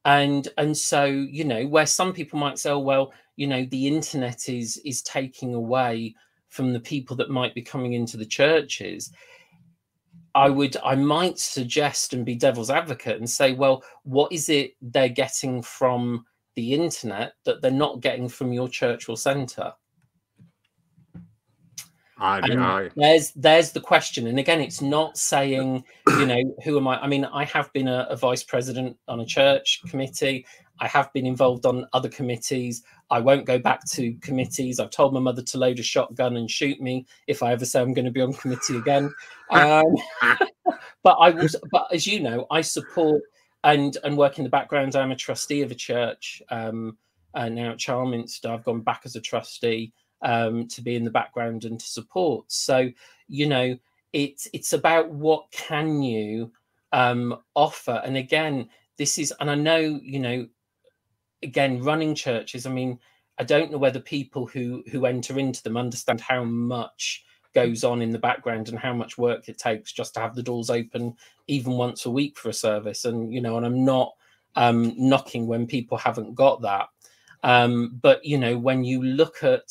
[0.04, 3.86] And and so you know where some people might say oh well you know the
[3.86, 6.14] internet is is taking away
[6.48, 9.10] from the people that might be coming into the churches
[10.34, 14.76] i would i might suggest and be devil's advocate and say well what is it
[14.82, 19.72] they're getting from the internet that they're not getting from your church or center
[22.18, 24.26] I, I there's there's the question.
[24.26, 25.84] And again it's not saying
[26.18, 29.20] you know who am i i mean i have been a, a vice president on
[29.20, 30.46] a church committee.
[30.80, 32.82] I have been involved on other committees.
[33.08, 34.80] I won't go back to committees.
[34.80, 37.80] I've told my mother to load a shotgun and shoot me if i ever say
[37.80, 39.12] i'm going to be on committee again.
[39.50, 39.84] Um,
[41.02, 43.20] but i was but as you know i support
[43.62, 44.96] and and work in the background.
[44.96, 46.96] I'm a trustee of a church um
[47.34, 49.92] uh, now at charminster i've gone back as a trustee
[50.24, 52.50] um, to be in the background and to support.
[52.50, 52.90] So,
[53.28, 53.78] you know,
[54.12, 56.50] it's it's about what can you
[56.92, 58.00] um, offer.
[58.04, 60.46] And again, this is, and I know, you know,
[61.42, 62.66] again, running churches.
[62.66, 62.98] I mean,
[63.38, 68.02] I don't know whether people who who enter into them understand how much goes on
[68.02, 71.14] in the background and how much work it takes just to have the doors open
[71.46, 73.04] even once a week for a service.
[73.04, 74.12] And you know, and I'm not
[74.56, 76.88] um, knocking when people haven't got that.
[77.42, 79.68] Um, but you know, when you look at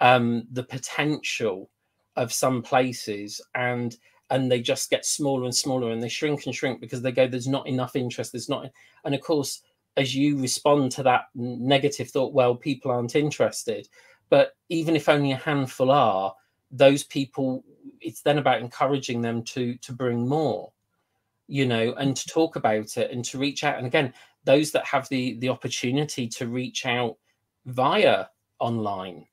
[0.00, 1.70] um, the potential
[2.16, 3.96] of some places and
[4.30, 7.26] and they just get smaller and smaller and they shrink and shrink because they go
[7.26, 8.66] there's not enough interest there's not
[9.04, 9.62] and of course
[9.96, 13.88] as you respond to that negative thought well people aren't interested.
[14.30, 16.34] But even if only a handful are
[16.70, 17.64] those people
[18.00, 20.72] it's then about encouraging them to to bring more
[21.46, 23.78] you know and to talk about it and to reach out.
[23.78, 24.12] And again
[24.44, 27.16] those that have the the opportunity to reach out
[27.66, 28.26] via
[28.58, 29.26] online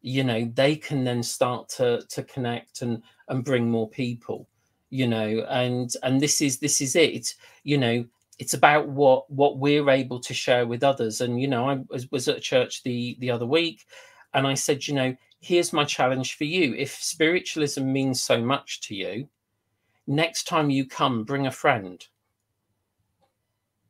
[0.00, 4.48] you know they can then start to to connect and and bring more people
[4.90, 7.34] you know and and this is this is it.
[7.64, 8.04] You know
[8.38, 11.20] it's about what what we're able to share with others.
[11.20, 13.86] And you know i was, was at church the the other week
[14.34, 16.74] and i said you know here's my challenge for you.
[16.74, 19.28] If spiritualism means so much to you
[20.06, 22.04] next time you come bring a friend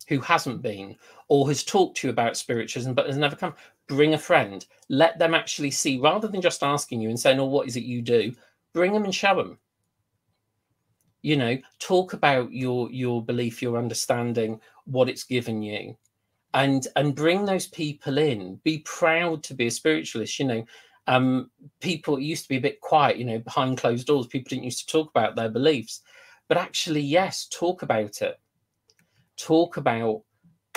[0.08, 0.96] who hasn't been
[1.28, 3.54] or has talked to you about spiritualism but has never come
[3.88, 4.64] bring a friend.
[4.88, 7.85] Let them actually see rather than just asking you and saying oh what is it
[7.85, 8.33] you do?
[8.74, 9.59] Bring them and show them
[11.22, 15.96] you know talk about your your belief your understanding what it's given you
[16.55, 18.61] and and bring those people in.
[18.64, 20.64] Be proud to be a spiritualist you know.
[21.07, 24.64] Um people used to be a bit quiet you know behind closed doors people didn't
[24.64, 26.01] used to talk about their beliefs.
[26.48, 28.38] But actually yes talk about it.
[29.37, 30.22] Talk about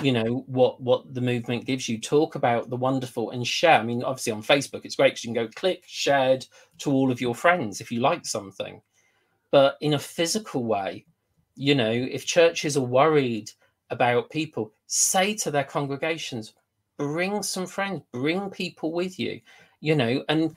[0.03, 1.99] you know what what the movement gives you.
[1.99, 3.79] Talk about the wonderful and share.
[3.79, 6.45] I mean obviously on facebook it's great because you can go click shared
[6.79, 8.81] to all of your friends if you like something.
[9.51, 11.05] But in a physical way
[11.55, 13.51] you know if churches are worried
[13.89, 16.53] about people say to their congregations
[16.97, 19.41] bring some friends bring people with you
[19.81, 20.55] you know and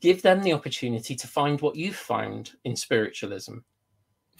[0.00, 3.58] give them the opportunity to find what you've found in spiritualism.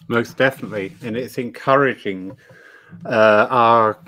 [0.07, 0.93] Most definitely.
[1.01, 2.37] And it's encouraging
[3.05, 3.99] uh, our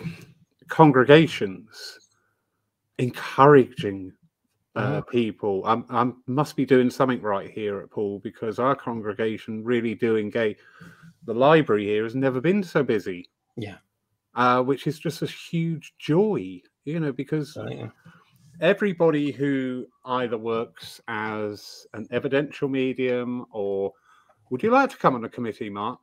[0.69, 1.99] congregations
[2.97, 4.13] encouraging
[4.75, 5.10] uh, mm-hmm.
[5.10, 5.63] people.
[5.65, 10.17] I I must be doing something right here at Poole because our congregation really do
[10.17, 10.58] engage.
[11.25, 13.29] The library here has never been so busy.
[13.58, 13.77] Yeah.
[14.36, 17.89] Uh, which is just a huge joy, you know, because oh, yeah.
[18.62, 23.91] everybody who either works as an evidential medium or
[24.49, 25.99] would you like to come on a committee, Mark?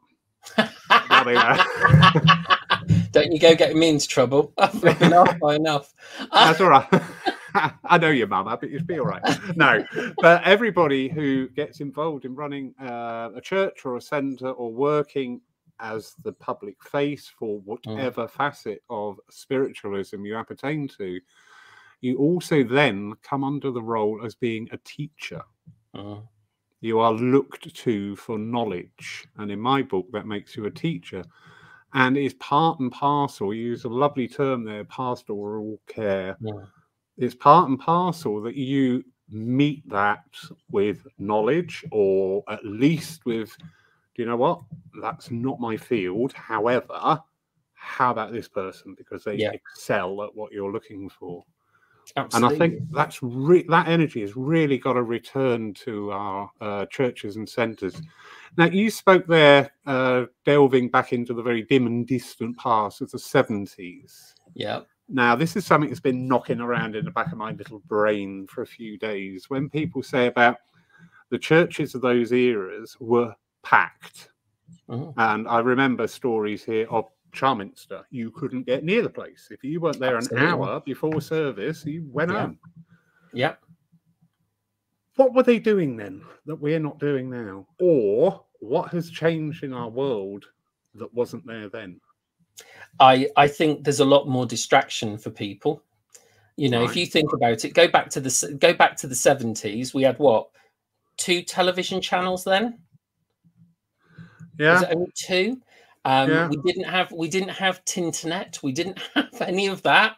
[3.11, 4.53] Don't you go getting me into trouble.
[5.01, 5.95] enough, enough.
[6.33, 6.89] That's all right.
[7.85, 9.23] I know your mama, but you'd be all right.
[9.57, 9.83] No,
[10.21, 15.41] but everybody who gets involved in running uh, a church or a centre or working
[15.81, 17.65] as the public face for mm.
[17.65, 18.31] whatever mm.
[18.31, 21.19] facet of spiritualism you appertain to,
[22.01, 25.43] you also then come under the role as being a teacher.
[25.95, 26.27] Mm.
[26.81, 29.27] You are looked to for knowledge.
[29.39, 31.25] And in my book, that makes you a teacher
[31.95, 33.55] and it's part and parcel.
[33.55, 36.37] You use a lovely term there, pastoral care.
[36.41, 36.53] Yeah.
[37.17, 40.25] It's part and parcel that you meet that
[40.71, 43.57] with knowledge, or at least with,
[44.15, 44.61] do you know what?
[45.01, 46.33] That's not my field.
[46.35, 47.21] However,
[47.87, 49.53] how about this person because they yeah.
[49.53, 51.45] excel at what you're looking for.
[52.17, 52.55] Absolutely.
[52.55, 56.87] And I think that's re- that energy has really got to return to our uh,
[56.87, 58.01] churches and centres.
[58.59, 63.11] Now, you spoke there, uh, delving back into the very dim and distant past of
[63.11, 64.33] the 70s.
[64.55, 64.81] Yeah.
[65.09, 68.47] Now, this is something that's been knocking around in the back of my little brain
[68.49, 69.49] for a few days.
[69.51, 70.57] When people say about
[71.31, 74.31] the churches of those eras were packed.
[74.89, 75.19] Mm-hmm.
[75.19, 78.03] And I remember stories here of Charminster.
[78.11, 79.49] You couldn't get near the place.
[79.51, 80.47] If you weren't there Absolutely.
[80.47, 82.41] an hour before service, you went yeah.
[82.41, 82.59] home.
[83.33, 83.55] Yeah.
[85.17, 87.67] What were they doing then that we're not doing now?
[87.81, 90.45] Or what has changed in our world
[90.95, 92.01] that wasn't there then?
[93.01, 95.83] I I think there's a lot more distraction for people.
[96.57, 96.91] You know, right.
[96.91, 99.93] if you think about it, go back to the go back to the 70s.
[99.93, 100.49] We had what
[101.17, 102.79] two television channels then?
[104.59, 105.61] Yeah, only two.
[106.07, 106.49] Um, yeah.
[106.49, 108.63] We didn't have we didn't have Tinternet.
[108.63, 110.17] We didn't have any of that.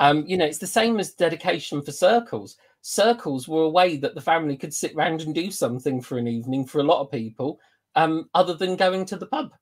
[0.00, 2.56] Um, you know, it's the same as dedication for circles.
[2.82, 6.28] Circles were a way that the family could sit round and do something for an
[6.28, 7.60] evening for a lot of people,
[7.96, 9.52] um, other than going to the pub.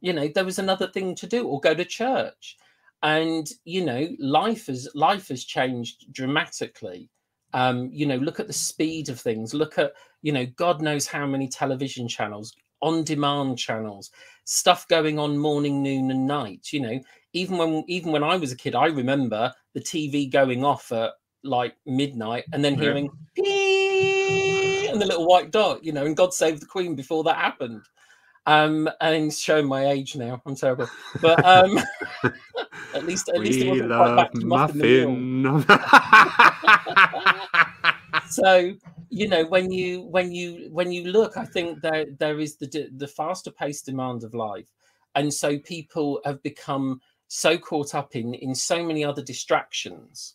[0.00, 2.56] You know, there was another thing to do or go to church.
[3.02, 7.10] And you know, life has life has changed dramatically.
[7.52, 9.54] Um, you know, look at the speed of things.
[9.54, 9.92] Look at
[10.22, 14.10] you know, God knows how many television channels, on-demand channels,
[14.44, 16.72] stuff going on morning, noon, and night.
[16.72, 17.00] You know,
[17.34, 21.12] even when even when I was a kid, I remember the TV going off at
[21.42, 24.13] like midnight and then hearing yeah.
[24.94, 27.82] And the little white dot, you know, and God save the Queen before that happened.
[28.46, 30.42] Um, and showing my age now.
[30.44, 30.86] I'm terrible,
[31.22, 31.78] but um,
[32.94, 35.64] at least at least it wasn't quite back to muffin.
[38.30, 38.74] so
[39.08, 42.90] you know when you when you when you look, I think there there is the
[42.94, 44.68] the faster paced demand of life,
[45.14, 50.34] and so people have become so caught up in in so many other distractions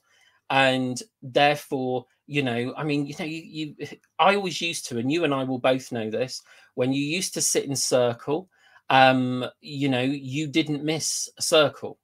[0.49, 3.41] and therefore you know i mean you know you,
[3.79, 3.87] you
[4.19, 6.41] i always used to and you and i will both know this
[6.75, 8.47] when you used to sit in circle
[8.91, 11.97] um you know you didn't miss a circle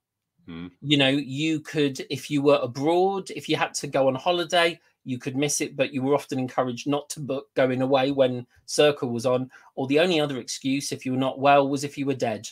[0.48, 0.70] mm.
[0.82, 4.78] you know you could if you were abroad if you had to go on holiday
[5.04, 8.44] you could miss it but you were often encouraged not to book going away when
[8.64, 11.96] circle was on or the only other excuse if you were not well was if
[11.96, 12.48] you were dead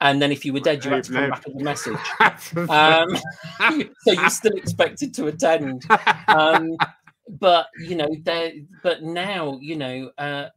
[0.00, 1.98] and then if you were dead, you had to come back with a message.
[2.70, 3.08] um,
[4.02, 5.84] so you're still expected to attend.
[6.28, 6.76] Um,
[7.28, 8.52] but you know, there.
[8.82, 10.48] But now, you know, uh,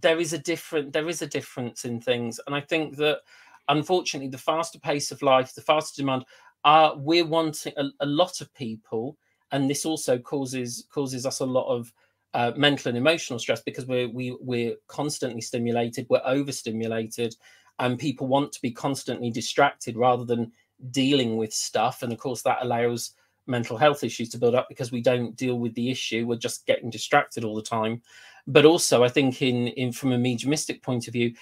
[0.00, 0.92] there is a different.
[0.92, 3.20] There is a difference in things, and I think that
[3.68, 6.24] unfortunately, the faster pace of life, the faster demand,
[6.64, 9.16] are uh, we're wanting a, a lot of people,
[9.52, 11.92] and this also causes causes us a lot of
[12.34, 17.34] uh, mental and emotional stress because we're we, we're constantly stimulated, we're overstimulated,
[17.78, 20.52] and people want to be constantly distracted rather than
[20.90, 23.12] dealing with stuff and of course that allows
[23.46, 26.26] mental health issues to build up because we don't deal with the issue.
[26.26, 28.02] We're just getting distracted all the time.
[28.48, 31.34] But also i think in in from a mediumistic point of view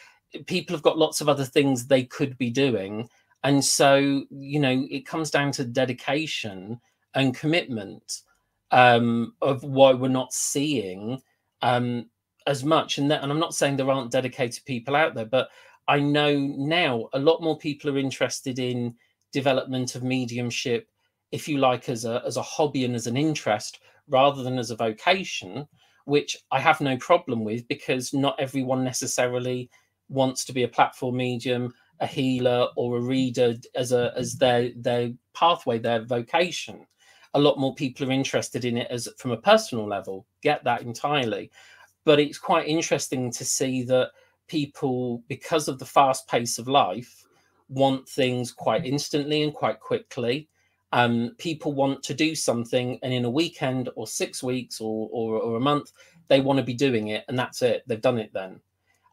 [0.47, 3.09] people have got lots of other things they could be doing.
[3.43, 6.81] And so you know it comes down to dedication
[7.15, 8.23] and commitment
[8.71, 11.21] um, of why we're not seeing
[11.63, 12.07] um,
[12.47, 12.99] as much.
[12.99, 15.49] And that and i'm not saying there aren't dedicated people out there but
[15.87, 18.95] I know now a lot more people are interested in
[19.33, 20.89] development of mediumship,
[21.35, 24.71] if you like, as a as a hobby and as an interest rather than as
[24.71, 25.67] a vocation,
[26.05, 29.69] which I have no problem with because not everyone necessarily
[30.09, 34.71] wants to be a platform medium, a healer, or a reader as a as their
[34.77, 36.87] their pathway, their vocation.
[37.35, 40.27] A lot more people are interested in it as from a personal level.
[40.41, 41.51] Get that entirely,
[42.05, 44.11] but it's quite interesting to see that
[44.47, 47.27] people, because of the fast pace of life,
[47.69, 50.49] want things quite instantly and quite quickly.
[50.95, 55.39] Um, people want to do something, and in a weekend or six weeks or, or,
[55.39, 55.91] or a month,
[56.29, 57.83] they want to be doing it, and that's it.
[57.87, 58.61] They've done it then.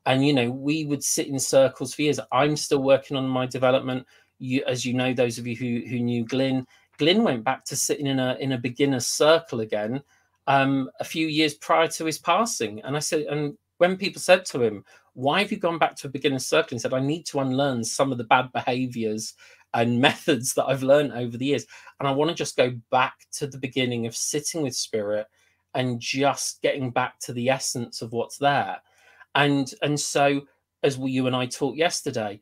[0.06, 2.20] And you know, we would sit in circles for years.
[2.32, 4.06] I'm still working on my development.
[4.38, 6.68] You, as you know, those of you who who knew Glyn,
[6.98, 10.02] Glyn went back to sitting in a in a circle again
[10.48, 12.82] um, a few years prior to his passing.
[12.84, 16.08] And I said, and when people said to him, why have you gone back to
[16.08, 19.34] a beginner's circle and said, I need to unlearn some of the bad behaviors
[19.74, 21.66] and methods that I've learned over the years.
[22.00, 25.28] And I want to just go back to the beginning of sitting with spirit
[25.74, 28.78] and just getting back to the essence of what's there.
[29.36, 30.42] And and so
[30.84, 32.40] as we, you and I talked yesterday,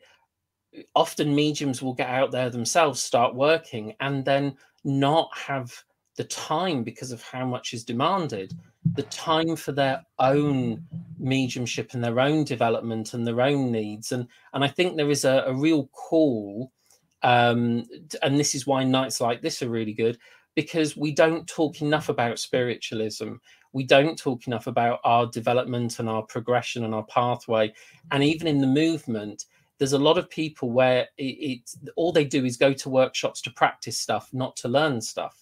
[0.96, 5.84] often mediums will get out there themselves, start working, and then not have
[6.16, 8.54] the time because of how much is demanded
[8.96, 10.86] the time for their own
[11.18, 15.24] mediumship and their own development and their own needs and and i think there is
[15.24, 16.74] a, a real call
[17.24, 17.84] um
[18.22, 20.18] and this is why nights like this are really good
[20.56, 23.34] because we don't talk enough about spiritualism.
[23.72, 27.72] We don't talk enough about our development and our progression and our pathway.
[28.12, 29.46] And even in the movement
[29.80, 33.42] there's a lot of people where it, it all they do is go to workshops
[33.42, 35.42] to practice stuff not to learn stuff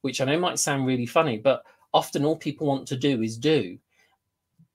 [0.00, 3.36] which i know might sound really funny but often all people want to do is
[3.36, 3.76] do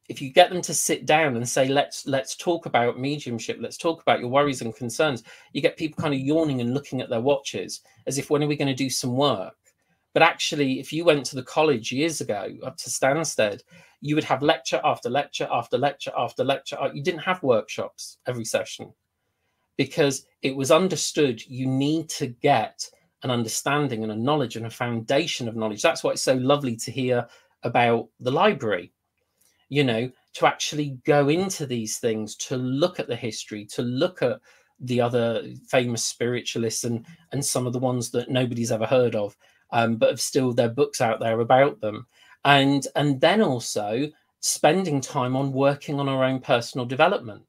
[0.10, 3.78] if you get them to sit down and say let's let's talk about mediumship let's
[3.78, 7.10] talk about your worries and concerns you get people kind of yawning and looking at
[7.10, 9.56] their watches as if when are we going to do some work?
[10.14, 13.62] But actually if you went to the college years ago up to stansted
[14.04, 16.78] you would have lecture after lecture after lecture after lecture.
[16.80, 18.92] Uh, you didn't have workshops every session
[19.78, 22.88] because it was understood you need to get
[23.24, 25.82] an understanding and a knowledge and a foundation of knowledge.
[25.82, 27.26] That's why it's so lovely to hear
[27.64, 28.92] about the library,
[29.74, 34.22] you know, to actually go into these things, to look at the history, to look
[34.22, 34.40] at
[34.80, 39.36] the other famous spiritualists and, and some of the ones that nobody's ever heard of,
[39.72, 42.06] um, but have still their books out there about them.
[42.46, 44.10] And, and then also
[44.42, 47.44] spending time on working on our own personal development.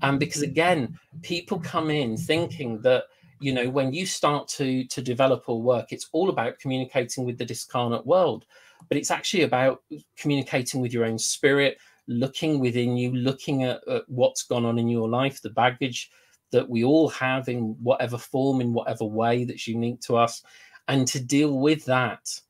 [0.00, 3.04] And because again, people come in thinking that
[3.40, 7.36] you know when you start to to develop or work it's all about communicating with
[7.36, 8.46] the discarnate world
[8.88, 9.82] but it's actually about
[10.16, 14.88] communicating with your own spirit looking within you looking at, at what's gone on in
[14.88, 16.10] your life the baggage
[16.52, 20.42] that we all have in whatever form in whatever way that's unique to us
[20.88, 22.40] and to deal with that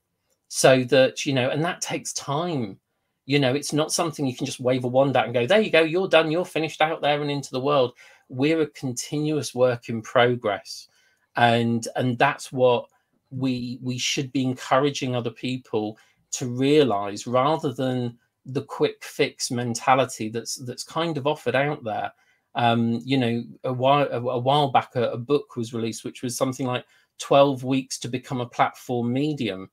[0.48, 2.78] so that you know and that takes time.
[3.26, 5.60] You know it's not something you can just wave a wand at and go there
[5.60, 7.94] you go you're done you're finished out there and into the world.
[8.28, 10.88] We're a continuous work in progress
[11.34, 12.86] and and that's what
[13.30, 15.98] we we should be encouraging other people
[16.34, 22.12] to realize rather than the quick fix mentality that's that's kind of offered out there.
[22.56, 26.22] Um, you know a while a, a while back a, a, book was released which
[26.22, 26.84] was something like
[27.18, 29.70] 12 weeks to become a platform medium.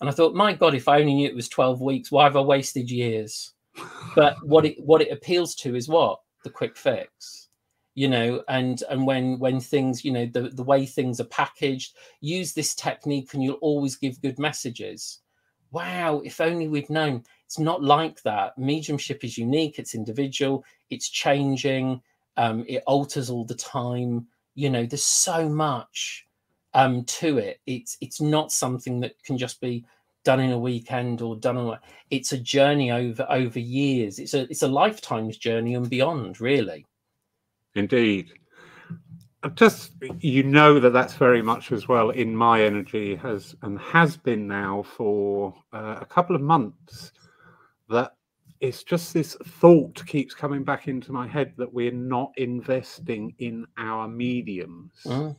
[0.00, 2.36] And i thought my god if i only knew it was 12 weeks why have
[2.36, 3.52] i wasted years?
[4.16, 6.20] But what it what it appeals to is what?
[6.42, 7.44] The quick fix
[7.94, 11.94] you know and and when when things you know the the way things are packaged
[12.20, 15.20] use this technique and you'll always give good messages
[15.74, 17.24] wow if only we'd known.
[17.44, 18.56] It's not like that.
[18.56, 19.78] Mediumship is unique.
[19.78, 20.64] It's individual.
[20.88, 22.00] It's changing.
[22.36, 24.26] Um, it alters all the time.
[24.54, 26.26] You know there's so much
[26.72, 27.60] um, to it.
[27.66, 29.84] It's it's not something that can just be
[30.24, 31.78] done in a weekend or done on
[32.10, 34.18] it's a journey over over years.
[34.18, 36.86] It's a it's a lifetime's journey and beyond really.
[37.74, 38.32] Indeed.
[39.54, 44.16] Just you know that that's very much as well in my energy has and has
[44.16, 47.12] been now for uh, a couple of months
[47.90, 48.14] that
[48.60, 53.66] it's just this thought keeps coming back into my head that we're not investing in
[53.76, 54.92] our mediums.
[55.04, 55.36] Mm.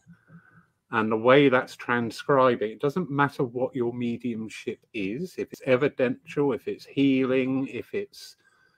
[0.91, 6.53] And the way that's transcribing, it doesn't matter what your mediumship is, if it's evidential,
[6.53, 8.36] if it's healing, if it's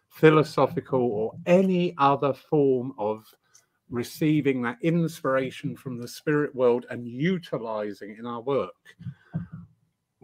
[0.09, 3.25] philosophical, or any other form of
[3.89, 8.73] receiving that inspiration from the spirit world and utilizing it in our work.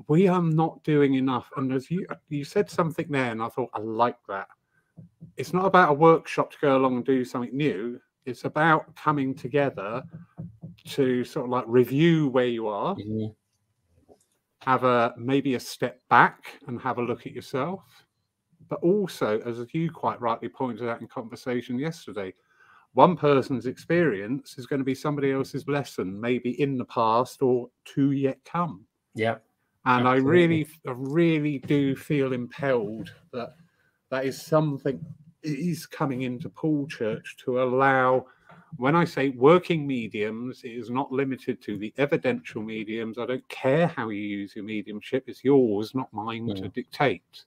[0.08, 1.50] We are not doing enough.
[1.56, 4.48] And as you you said something there and i thought i like that.
[5.38, 8.00] It's not about a workshop to go along and do something new.
[8.26, 10.04] It's about coming together
[10.86, 13.32] to sort of like review where you are mm-hmm.
[14.60, 17.84] have a maybe a step back and have a look at yourself.
[18.70, 22.34] But also as you quite rightly pointed out in conversation yesterday
[22.94, 27.70] one person's experience is going to be somebody else's lesson, maybe in the past or
[27.86, 28.86] to yet come.
[29.16, 29.38] Yeah.
[29.86, 30.30] And absolutely.
[30.30, 33.56] I really, I really do feel impelled that
[34.12, 35.04] that is something
[35.42, 38.28] is coming into Poole Church to allow.
[38.78, 43.18] When I say working mediums, it is not limited to the evidential mediums.
[43.18, 46.74] I don't care how you use your mediumship; it's yours, not mine to mm.
[46.74, 47.44] dictate.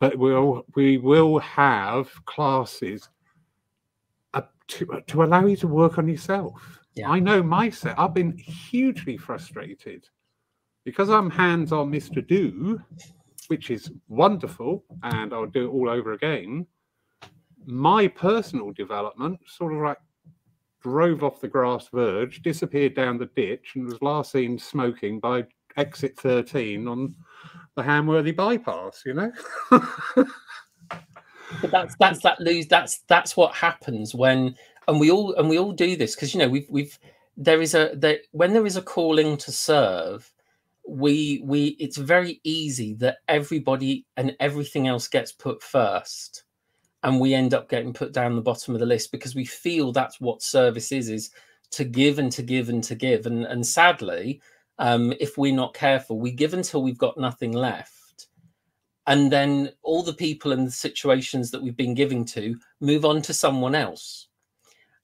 [0.00, 3.08] But we'll we will have classes
[4.68, 6.80] to to allow you to work on yourself.
[6.94, 7.10] Yeah.
[7.10, 7.98] I know myself.
[7.98, 10.06] I've been hugely frustrated
[10.84, 12.26] because I'm hands on Mr.
[12.26, 12.80] Do,
[13.48, 16.66] which is wonderful, and I'll do it all over again.
[17.66, 19.98] My personal development sort of like
[20.82, 25.44] drove off the grass verge, disappeared down the ditch, and was last seen smoking by
[25.76, 27.14] exit 13 on
[27.74, 29.32] the Hamworthy bypass, you know?
[31.60, 34.54] but that's that's that lose that's that's what happens when
[34.88, 36.98] and we all and we all do this because you know we've we've
[37.36, 40.32] there is a that when there is a calling to serve
[40.88, 46.44] we we it's very easy that everybody and everything else gets put first
[47.02, 49.92] and we end up getting put down the bottom of the list because we feel
[49.92, 51.30] that's what service is is
[51.70, 53.26] to give and to give and to give.
[53.26, 54.42] And and sadly
[54.78, 58.03] um if we're not careful we give until we've got nothing left
[59.06, 63.20] and then all the people and the situations that we've been giving to move on
[63.22, 64.28] to someone else.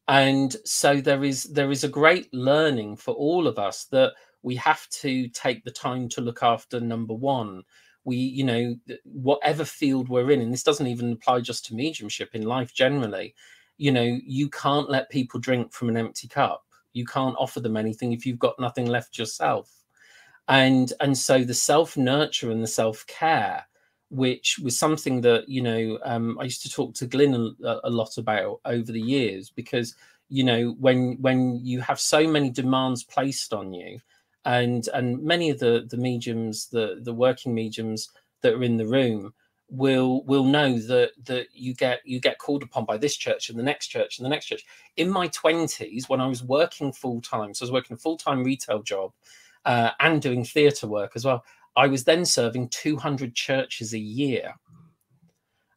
[0.09, 4.57] And so there is there is a great learning for all of us that we
[4.57, 7.63] have to take the time to look after number one.
[8.05, 12.35] We you know whatever field we're in and this doesn't even apply just to mediumship
[12.35, 13.35] in life generally
[13.77, 16.65] you know you can't let people drink from an empty cup.
[16.93, 19.85] You can't offer them anything if you've got nothing left yourself.
[20.49, 23.65] And and so the self nurture and the self care
[24.11, 27.91] which was something that you know um, I used to talk to Glyn a, a,
[27.91, 29.95] lot about over the years because
[30.29, 34.01] you know when when you have so many demands placed on you
[34.45, 38.11] and and many of the the mediums the the working mediums
[38.43, 39.33] that are in the room
[39.69, 43.59] will will know that that you get you get called upon by this church and
[43.59, 44.65] the next church and the next church.
[44.97, 48.43] In my 20s when i was working full time so i was working a full-time
[48.43, 49.13] retail job
[49.67, 51.45] uh, and doing theatre work as well
[51.77, 54.55] I was then serving 200 churches a year.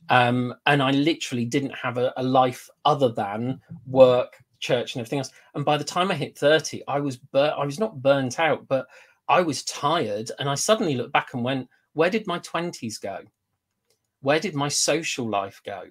[0.10, 5.20] Um, and I literally didn't have a, a, life other than work, church, and everything
[5.20, 5.32] else.
[5.56, 8.68] And by the time I hit 30, I was bur- I was not burnt out,
[8.68, 8.88] but
[9.30, 10.30] I was tired.
[10.40, 13.20] And I suddenly looked back and went, where did my 20s go?
[14.22, 15.84] Where did my social life go?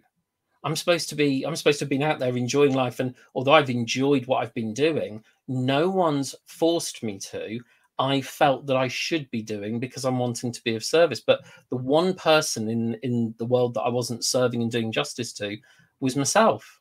[0.65, 3.01] I'm supposed to be I'm supposed to have been out there enjoying life.
[3.01, 7.61] And although I've enjoyed what I've been doing, no one's forced me to.
[8.03, 11.21] I felt that I should be doing because I'm wanting to be of service.
[11.21, 15.33] But the one person in in the world that I wasn't serving and doing justice
[15.35, 15.57] to
[16.01, 16.81] was myself,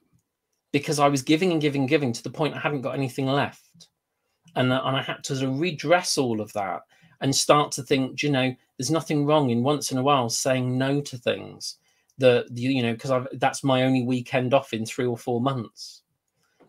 [0.72, 3.28] because I was giving and giving and giving to the point I hadn't got anything
[3.28, 3.88] left,
[4.55, 6.82] and uh, and I had to sort of redress all of that
[7.22, 10.76] and start to think, you know, there's nothing wrong in once in a while saying
[10.76, 11.78] no to things
[12.17, 16.01] that you know because that's my only weekend off in three or four months.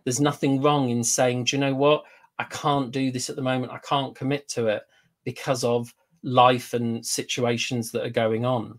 [0.05, 2.05] There's nothing wrong in saying do you know what
[2.43, 3.73] i can't do this at the moment.
[3.73, 4.83] I can't commit to it
[5.25, 8.79] because of life and situations that are going on.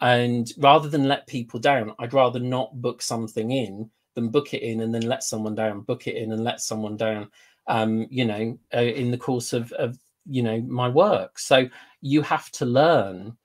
[0.00, 4.62] And rather than let people down i'd rather not book something in than book it
[4.62, 7.30] in and then let someone down book it in and let someone down
[7.68, 11.38] um you know uh, in the course of of you know my work.
[11.38, 11.68] So
[12.00, 13.36] you have to learn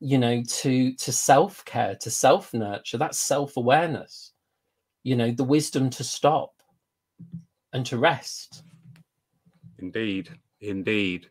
[0.00, 4.32] you know to to self care to self nurture that's self awareness
[5.02, 6.52] you know the wisdom to stop
[7.72, 8.62] and to rest
[9.78, 11.28] indeed indeed.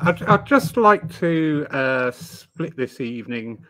[0.00, 3.64] I'd, I'd just like to uh, split this evening.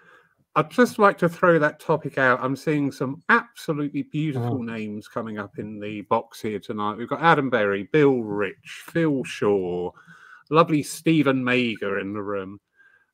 [0.56, 2.38] I'd just like to throw that topic out.
[2.42, 4.62] I'm seeing some absolutely beautiful oh.
[4.62, 6.96] names coming up in the box here tonight.
[6.96, 9.90] We've got adam berry bill rich phil shaw
[10.50, 12.60] lovely stephen mager in the room.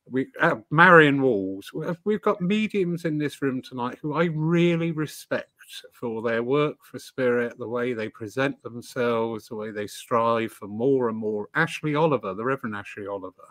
[0.09, 1.71] We uh, Marion Walls.
[2.03, 5.50] We've got mediums in this room tonight who I really respect
[5.93, 10.67] for their work for spirit, the way they present themselves, the way they strive for
[10.67, 11.49] more and more.
[11.55, 13.47] Ashley Oliver, the Reverend Ashley Oliver.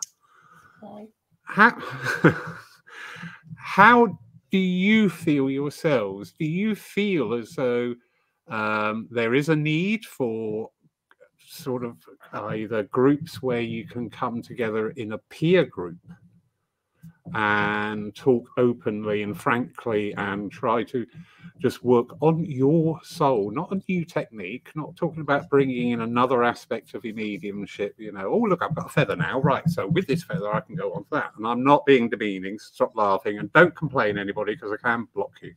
[0.83, 1.07] Hi.
[1.43, 1.77] How
[3.55, 4.19] how
[4.51, 6.33] do you feel yourselves?
[6.37, 7.95] Do you feel as though
[8.47, 10.69] um, there is a need for
[11.47, 11.97] sort of
[12.33, 15.97] either groups where you can come together in a peer group
[17.33, 21.05] and talk openly and frankly and try to
[21.59, 26.43] just work on your soul, not a new technique, not talking about bringing in another
[26.43, 27.93] aspect of your mediumship.
[27.97, 29.39] You know, oh, look, I've got a feather now.
[29.39, 29.67] Right.
[29.69, 31.31] So with this feather, I can go on to that.
[31.37, 32.57] And I'm not being demeaning.
[32.57, 35.53] Stop laughing and don't complain, anybody, because I can block you.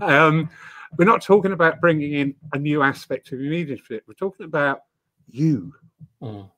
[0.00, 0.48] um,
[0.96, 4.04] we're not talking about bringing in a new aspect of your mediumship.
[4.06, 4.82] We're talking about
[5.28, 5.74] you.
[6.22, 6.48] Mm.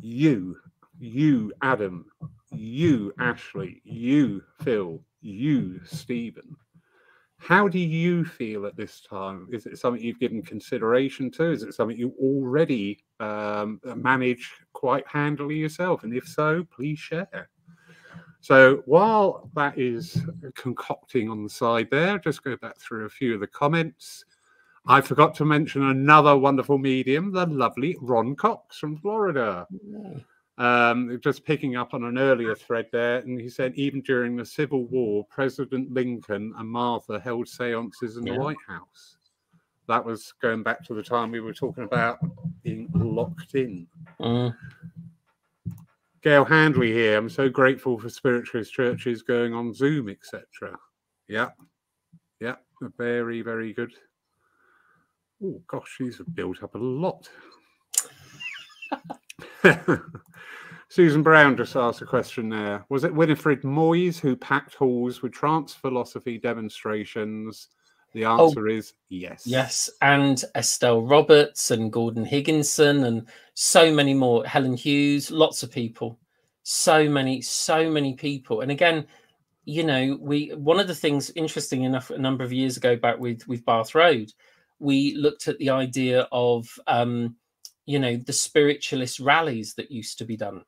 [0.00, 0.56] You
[0.98, 2.06] you, Adam,
[2.50, 6.56] you, Ashley, you, Phil, you, Stephen.
[7.38, 9.46] How do you feel at this time?
[9.52, 11.52] Is it something you've given consideration to?
[11.52, 16.02] Is it something you already um, manage quite handily yourself?
[16.02, 17.48] And if so, please share.
[18.40, 20.20] So while that is
[20.56, 24.24] concocting on the side there, just go back through a few of the comments.
[24.86, 29.66] I forgot to mention another wonderful medium, the lovely Ron Cox from Florida.
[29.70, 30.20] Yeah.
[30.58, 34.44] Um, just picking up on an earlier thread there, and he said even during the
[34.44, 38.32] Civil War, President Lincoln and Martha held seances in yeah.
[38.32, 39.16] the White House.
[39.86, 42.18] That was going back to the time we were talking about
[42.64, 43.86] being locked in.
[44.20, 44.54] Mm.
[46.22, 47.16] Gail Handley here.
[47.16, 50.76] I'm so grateful for spiritualist churches going on Zoom, etc.
[51.28, 51.50] Yeah,
[52.40, 52.56] yeah,
[52.96, 53.92] very, very good.
[55.42, 57.30] Oh gosh, these have built up a lot.
[60.90, 62.84] Susan Brown just asked a question there.
[62.88, 67.68] Was it Winifred Moyes who packed halls with trance philosophy demonstrations?
[68.14, 69.46] The oh, answer oh, is yes.
[69.46, 69.90] Yes.
[70.00, 74.46] And Estelle Roberts and Gordon Higginson and so many more.
[74.46, 76.18] Helen Hughes, lots of people.
[76.62, 78.62] So many, so many people.
[78.62, 79.06] And again,
[79.64, 83.18] you know, we one of the things interesting enough a number of years ago back
[83.18, 84.32] with with Bath Road,
[84.78, 87.36] we looked at the idea of um,
[87.84, 90.62] you know, the spiritualist rallies that used to be done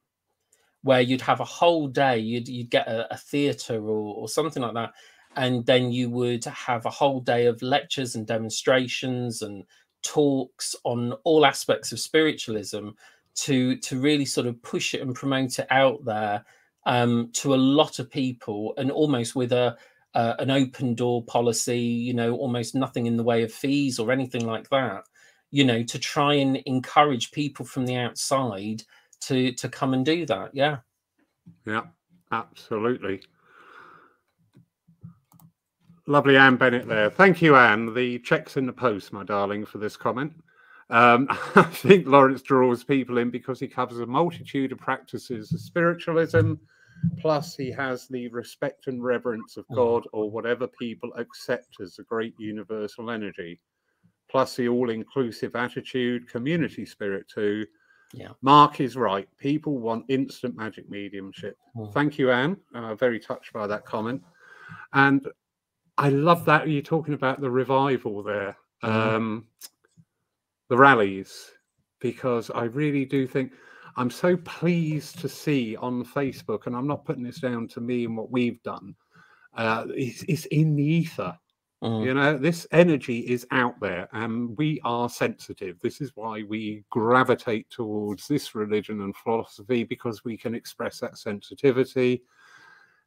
[0.83, 4.63] where you'd have a whole day, you'd you'd get a, a theatre or, or something
[4.63, 4.93] like that,
[5.37, 9.65] and then you would have a whole day of lectures and demonstrations and
[10.03, 12.91] talks on all aspects of spiritualism
[13.35, 16.45] to to really sort of push it and promote it out there
[16.87, 19.77] um, to a lot of people and almost with a
[20.15, 24.11] uh, an open door policy, you know, almost nothing in the way of fees or
[24.11, 25.05] anything like that,
[25.51, 28.83] you know, to try and encourage people from the outside
[29.23, 30.51] to to come and do that.
[30.55, 30.79] Yeah.
[31.67, 31.83] Yeah,
[32.33, 33.23] absolutely.
[36.07, 37.11] Lovely Anne Bennett there.
[37.11, 37.95] Thank you, Anne.
[37.95, 40.33] The check's in the post, my darling, for this comment.
[40.91, 45.61] Um, I think Lawrence draws people in because he covers a multitude of practices of
[45.61, 46.55] spiritualism,
[47.21, 49.77] plus he has the respect and reverence of mm.
[49.77, 53.61] God or whatever people accept as a great universal energy,
[54.29, 57.65] plus the all inclusive attitude, community spirit too,
[58.13, 58.31] yeah.
[58.43, 59.29] Mark is right.
[59.39, 61.57] People want instant magic mediumship.
[61.77, 61.93] Mm.
[61.93, 62.57] Thank you, Anne.
[62.75, 64.23] Uh, very touched by that comment.
[64.93, 65.29] And
[65.99, 68.57] I love that you're talking about the revival there.
[68.83, 68.89] Mm.
[68.89, 69.47] Um,
[70.69, 71.53] the rallies.
[72.01, 73.53] because I really do think
[73.97, 78.05] I'm so pleased to see on Facebook, and I'm not putting this down to me
[78.05, 78.95] and what we've done.
[79.55, 81.37] Uh, it's, it's in the ether.
[81.83, 82.05] Mm.
[82.05, 85.81] You know, this energy is out there and we are sensitive.
[85.81, 91.17] This is why we gravitate towards this religion and philosophy because we can express that
[91.17, 92.23] sensitivity.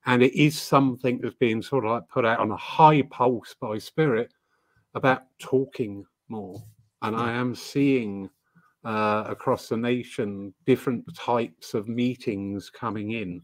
[0.06, 3.56] And it is something that's being sort of like put out on a high pulse
[3.60, 4.34] by spirit
[4.96, 6.62] about talking more.
[7.04, 8.30] And I am seeing
[8.84, 13.42] uh, across the nation different types of meetings coming in.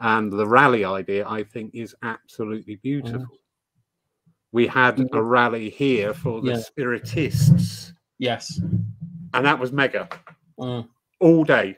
[0.00, 3.28] And the rally idea, I think, is absolutely beautiful
[4.52, 6.58] we had a rally here for the Yeah.
[6.58, 8.58] spiritists, Yes.
[8.58, 10.08] and that was mega
[10.58, 10.88] Mm.
[11.20, 11.76] all day.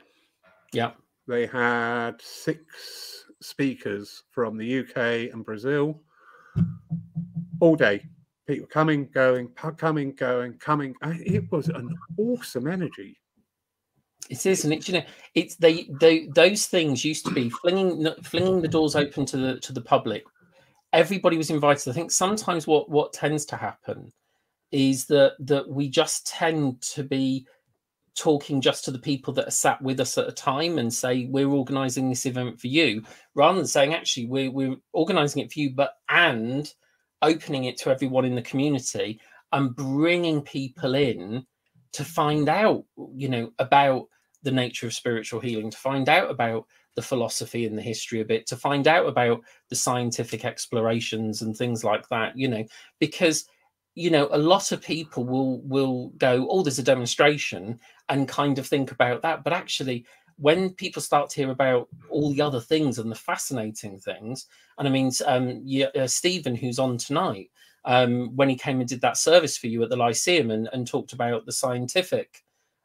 [0.72, 0.92] Yeah.
[1.28, 6.02] They had six speakers from the UK and Brazil
[7.60, 8.04] all day.
[8.46, 10.94] People coming, going, coming, going, coming.
[11.02, 13.18] It was an awesome energy.
[14.30, 15.04] It is, and it's you know,
[15.34, 19.60] it's they, they those things used to be flinging flinging the doors open to the
[19.60, 20.24] to the public.
[20.92, 21.90] Everybody was invited.
[21.90, 24.12] I think sometimes what what tends to happen
[24.70, 27.46] is that that we just tend to be
[28.14, 31.26] talking just to the people that are sat with us at a time and say
[31.30, 33.02] we're organizing this event for you
[33.34, 36.74] rather than saying actually we're, we're organizing it for you but and
[37.22, 39.18] opening it to everyone in the community
[39.52, 41.46] and bringing people in
[41.92, 42.84] to find out
[43.14, 44.06] you know about
[44.42, 48.24] the nature of spiritual healing to find out about the philosophy and the history a
[48.24, 49.40] bit to find out about
[49.70, 52.64] the scientific explorations and things like that you know
[53.00, 53.46] because
[53.94, 57.78] you know a lot of people will will go oh there's a demonstration
[58.08, 59.44] and kind of think about that.
[59.44, 63.98] But actually when people start to hear about all the other things and the fascinating
[63.98, 64.46] things
[64.78, 67.50] and i mean um yeah, uh, stephen who's on tonight
[67.84, 70.86] um when he came and did that service for you at the lyceum and, and
[70.86, 72.42] talked about the scientific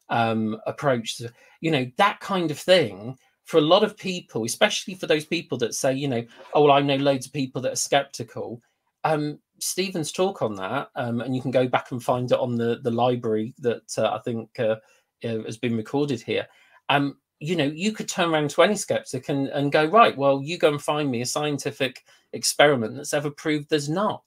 [0.10, 1.32] um approach to,
[1.62, 3.18] you know that kind of thing
[3.48, 6.24] for a lot of people especially for those people that say you know
[6.54, 8.62] oh well i know loads of people that are skeptical
[9.04, 12.56] um Stephen's talk on that, um, and you can go back and find it on
[12.58, 14.76] the the library that uh, I think uh,
[15.24, 16.48] uh, has been recorded here.
[16.90, 20.42] Um, you know, you could turn around to any skeptic and, and go, right, well,
[20.42, 24.24] you go and find me a scientific experiment that's ever proved there's not,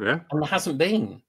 [0.00, 0.20] Yeah.
[0.30, 1.22] and there hasn't been.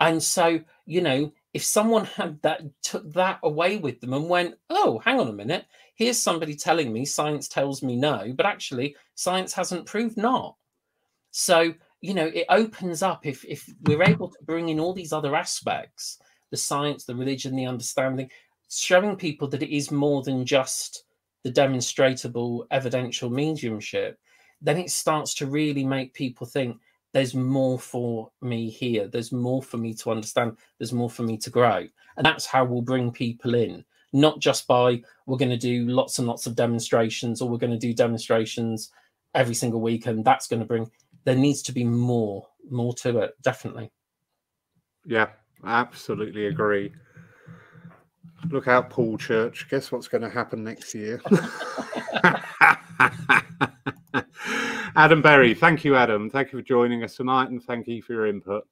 [0.00, 4.54] And so, you know, if someone had that took that away with them and went,
[4.70, 5.66] oh, hang on a minute,
[6.00, 10.56] here's somebody telling me science tells me no, but actually science hasn't proved not.
[11.30, 15.12] So you know it opens up if if we're able to bring in all these
[15.12, 16.18] other aspects
[16.50, 18.30] the science the religion the understanding
[18.70, 21.04] showing people that it is more than just
[21.44, 24.18] the demonstratable evidential mediumship
[24.62, 26.78] then it starts to really make people think
[27.12, 29.08] there's more for me here.
[29.08, 30.56] There's more for me to understand.
[30.78, 31.86] There's more for me to grow.
[32.16, 36.18] And that's how we'll bring people in not just by we're going to do lots
[36.18, 38.90] and lots of demonstrations or we're going to do demonstrations
[39.34, 40.90] every single week and that's going to bring
[41.24, 43.90] there needs to be more more to it definitely
[45.04, 45.28] Yeah.
[45.64, 46.92] Absolutely agree.
[48.48, 49.68] Look out, Poole Church.
[49.68, 51.20] Guess what's going to happen next year?
[54.96, 56.30] Adam Berry, thank you, Adam.
[56.30, 58.66] Thank you for joining us tonight and thank you for your input.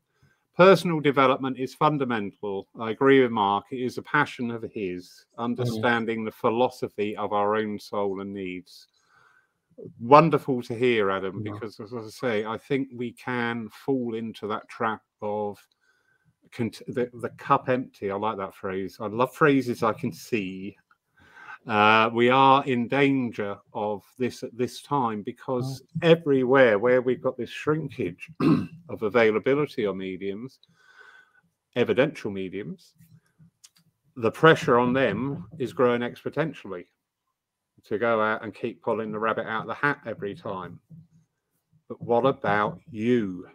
[0.58, 2.66] Personal development is fundamental.
[2.80, 3.66] I agree with Mark.
[3.70, 5.44] It is a passion of his, mm.
[5.44, 8.88] understanding the philosophy of our own soul and needs.
[10.00, 11.52] Wonderful to hear, Adam, Yeah.
[11.52, 15.64] because as I say, I think we can fall into that trap of
[16.50, 18.10] cont- the, the cup empty.
[18.10, 18.98] I like that phrase.
[19.00, 20.76] I love phrases I can see.
[21.66, 27.36] Uh, we are in danger of this at this time because everywhere where we've got
[27.36, 28.30] this shrinkage
[28.88, 30.60] of availability of mediums,
[31.76, 32.94] evidential mediums,
[34.16, 36.86] the pressure on them is growing exponentially
[37.84, 40.80] to go out and keep pulling the rabbit out of the hat every time.
[41.88, 43.46] But what about you?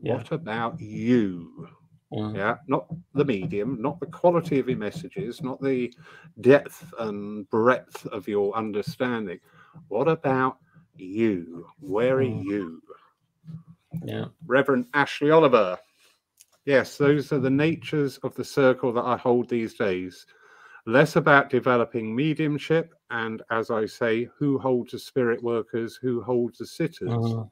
[0.00, 0.14] Yeah.
[0.14, 1.68] What about you?
[2.12, 2.34] Mm.
[2.34, 5.92] Yeah, not the medium, not the quality of your messages, not the
[6.40, 9.38] depth and breadth of your understanding.
[9.88, 10.58] What about
[10.96, 11.66] you?
[11.80, 12.44] Where are Mm.
[12.44, 12.82] you?
[14.04, 15.78] yeah Reverend Ashley Oliver.
[16.64, 20.26] Yes, those are the natures of the circle that I hold these days.
[20.86, 26.58] Less about developing mediumship, and as I say, who holds the spirit workers, who holds
[26.58, 27.08] the sitters.
[27.10, 27.50] Mm.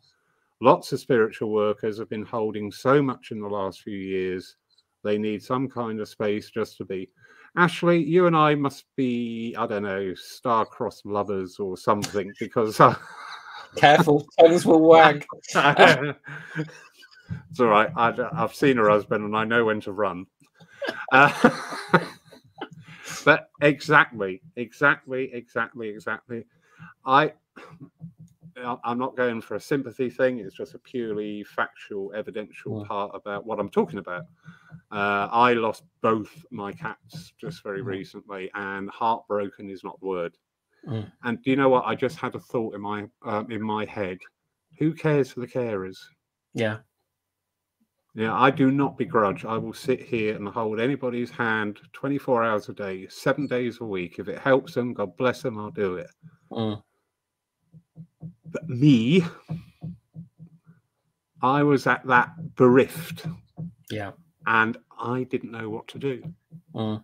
[0.60, 4.56] Lots of spiritual workers have been holding so much in the last few years.
[5.04, 7.10] They need some kind of space just to be.
[7.56, 12.94] Ashley, you and I must be, I don't know, star-crossed lovers or something because uh,
[13.76, 17.90] careful tongues will wag it's all right.
[17.96, 20.26] I, I've seen her husband and I know when to run.
[21.12, 21.50] Uh,
[23.24, 26.44] but exactly, exactly, exactly, exactly.
[27.04, 27.32] I
[28.84, 30.38] I'm not going for a sympathy thing.
[30.38, 34.24] It's just a purely factual, evidential part about what I'm talking about.
[34.90, 40.36] Uh, I lost both my cats just very recently, and heartbroken is not the word.
[40.88, 41.10] Mm.
[41.24, 41.84] And do you know what?
[41.84, 44.18] I just had a thought in my um, in my head.
[44.78, 45.98] Who cares for the carers?
[46.54, 46.78] Yeah.
[48.14, 49.44] Yeah, I do not begrudge.
[49.44, 53.84] I will sit here and hold anybody's hand 24 hours a day, seven days a
[53.84, 54.18] week.
[54.18, 56.10] If it helps them, God bless them, I'll do it.
[56.50, 56.82] Mm.
[58.66, 59.22] Me,
[61.42, 63.26] I was at that bereft
[63.90, 64.12] Yeah.
[64.46, 66.22] and I didn't know what to do.
[66.74, 67.02] Mm.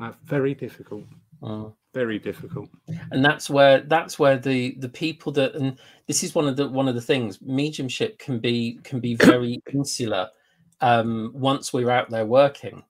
[0.00, 1.04] Uh, very difficult.
[1.42, 1.74] Mm.
[1.94, 2.68] Very difficult.
[3.12, 6.68] and that's where that's where the the people that and this is one of the
[6.68, 10.28] one of the things mediumship can be can be very insular
[10.80, 12.82] um once we're out there working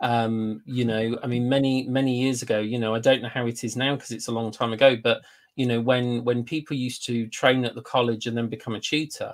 [0.00, 3.46] um you know i mean many many years ago you know i don't know how
[3.46, 5.22] it is now because it's a long time ago but
[5.56, 8.80] you know when when people used to train at the college and then become a
[8.80, 9.32] tutor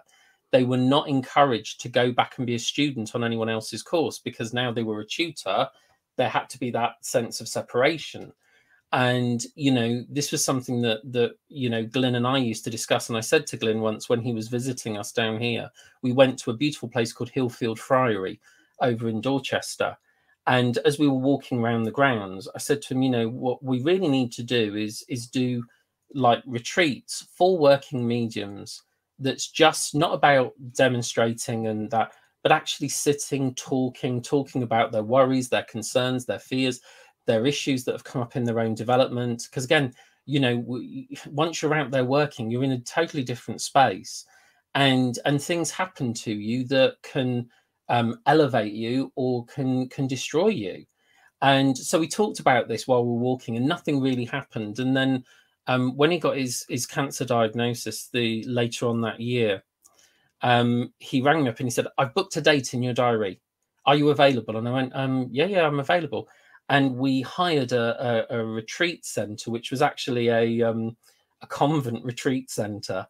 [0.51, 4.19] they were not encouraged to go back and be a student on anyone else's course
[4.19, 5.69] because now they were a tutor
[6.19, 8.33] there had to be that sense of separation.
[8.93, 12.71] And you know this was something that that you know Glyn and I used to
[12.71, 15.71] discuss and I said to Glyn once when he was visiting us down here
[16.03, 18.41] we went to a beautiful place called Hilfield Friary
[18.81, 19.97] over in Dorchester.
[20.47, 23.63] And as we were walking around the grounds I said to him you know what
[23.63, 25.63] we really need to do is is do
[26.15, 28.83] like retreats for working mediums
[29.19, 35.49] that's just not about demonstrating and that but actually sitting talking talking about their worries
[35.49, 36.81] their concerns their fears
[37.29, 39.47] their issues that have come up in their own development.
[39.49, 39.95] Because again
[40.27, 40.65] you know
[41.31, 44.25] once you're out there working you're in a totally different space.
[44.75, 47.49] And and things happen to you that can
[47.89, 50.85] um, elevate you or can can destroy you.
[51.41, 54.81] And so we talked about this while we were walking and nothing really happened.
[54.81, 55.25] And then
[55.69, 59.63] um, when he got his his cancer diagnosis the later on that year
[60.43, 63.41] um, he rang me up and he said i've booked a date in your diary.
[63.87, 64.57] Are you available?
[64.57, 66.29] And i went um, yeah yeah i'm available.
[66.71, 70.97] And we hired a, a, a retreat center, which was actually a um,
[71.41, 73.07] a convent retreat center,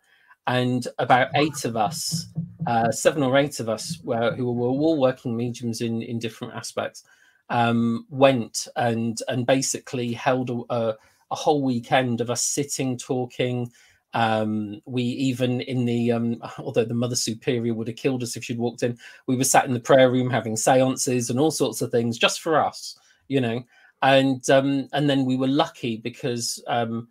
[0.46, 2.28] and about eight of us,
[2.66, 6.54] uh, seven or eight of us, were, who were all working mediums in in different
[6.54, 7.02] aspects,
[7.50, 10.96] um, went and and basically held a, a,
[11.30, 13.70] a whole weekend of us sitting, talking.
[14.14, 18.44] Um, we even in the um, although the mother superior would have killed us if
[18.44, 21.82] she'd walked in, we were sat in the prayer room having seances and all sorts
[21.82, 22.98] of things just for us
[23.28, 23.62] you know
[24.02, 27.06] and um and then we were lucky because um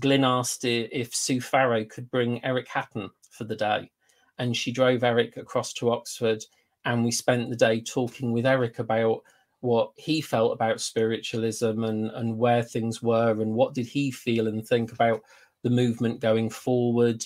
[0.00, 3.90] glyn asked if sue farrow could bring eric hatton for the day
[4.38, 6.42] and she drove eric across to oxford
[6.84, 9.20] and we spent the day talking with eric about
[9.60, 14.46] what he felt about spiritualism and and where things were and what did he feel
[14.48, 15.20] and think about
[15.62, 17.24] the movement going forward.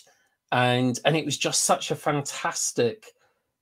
[0.50, 3.06] And and it was just such a fantastic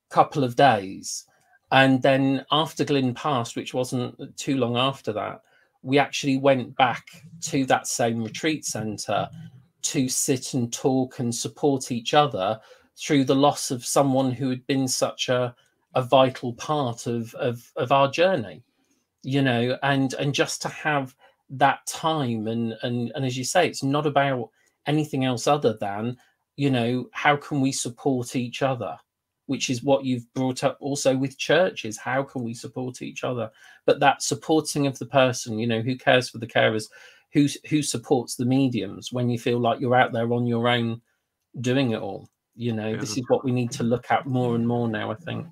[0.09, 1.25] couple of days.
[1.71, 5.41] And then after Glyn passed, which wasn't too long after that,
[5.83, 7.05] we actually went back
[7.41, 9.29] to that same retreat center
[9.83, 12.59] to sit and talk and support each other
[12.97, 15.55] through the loss of someone who had been such a,
[15.93, 18.63] a vital part of, of, of our journey,
[19.23, 21.15] you know, and, and just to have
[21.49, 22.47] that time.
[22.47, 24.49] And, and, and as you say, it's not about
[24.87, 26.17] anything else other than,
[26.55, 28.97] you know, how can we support each other?
[29.51, 31.97] which is what you've brought up also with churches.
[31.97, 33.51] How can we support each other?
[33.85, 36.85] But that supporting of the person, you know, who cares for the carers,
[37.33, 41.01] who who supports the mediums when you feel like you're out there on your own
[41.59, 42.29] doing it all.
[42.55, 42.97] You know, Yeah.
[42.97, 45.47] this is what we need to look at more and more now, I think.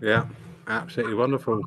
[0.00, 0.26] Yeah,
[0.68, 1.60] absolutely wonderful.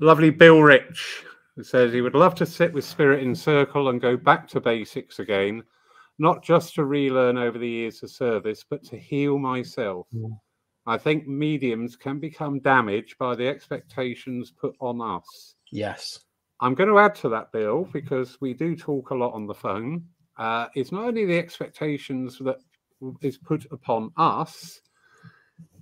[0.00, 1.24] Lovely Bill Rich
[1.62, 5.18] says he would love to sit with Spirit in Circle and go back to basics
[5.18, 5.62] again,
[6.18, 10.06] not just to relearn over the years of service, but to heal myself.
[10.14, 10.38] Mm.
[10.86, 15.54] I think mediums can become damaged by the expectations put on us.
[15.70, 16.20] Yes.
[16.60, 19.54] I'm going to add to that, Bill, because we do talk a lot on the
[19.54, 20.04] phone.
[20.38, 22.56] Uh, it's not only the expectations that
[23.20, 24.80] is put upon us,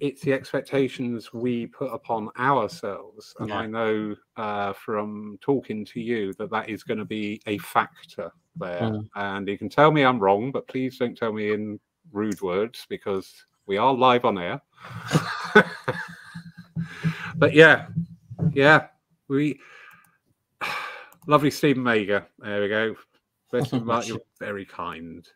[0.00, 3.34] it's the expectations we put upon ourselves.
[3.38, 3.58] And Yeah.
[3.58, 8.32] I know uh, from talking to you that that is going to be a factor
[8.56, 8.80] there.
[8.80, 9.08] Mm.
[9.14, 11.80] And you can tell me I'm wrong, but please don't tell me in
[12.12, 14.60] rude words because we are live on air.
[17.36, 17.86] but yeah,
[18.52, 18.88] yeah,
[19.28, 19.58] we
[21.26, 22.26] lovely Stephen Mager.
[22.38, 22.96] There we go.
[23.50, 24.06] Best of luck.
[24.06, 25.26] You're very kind.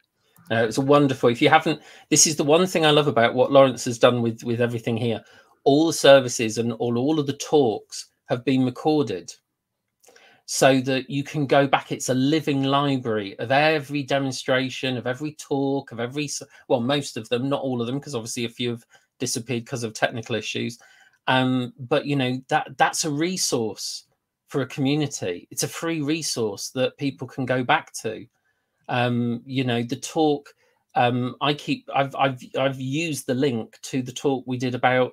[0.50, 1.28] Uh, it's a wonderful.
[1.28, 4.20] If you haven't, this is the one thing I love about what Lawrence has done
[4.22, 5.22] with with everything here.
[5.64, 9.32] All the services and all all of the talks have been recorded,
[10.46, 11.92] so that you can go back.
[11.92, 16.28] It's a living library of every demonstration, of every talk, of every,
[16.66, 18.84] well, most of them, not all of them, because obviously a few have
[19.20, 20.78] disappeared because of technical issues.
[21.28, 24.06] Um, but you know that that's a resource
[24.48, 25.46] for a community.
[25.52, 28.26] It's a free resource that people can go back to.
[28.90, 30.52] Um, you know, the talk
[30.94, 35.12] um, I keep I've I've I've used the link to the talk we did about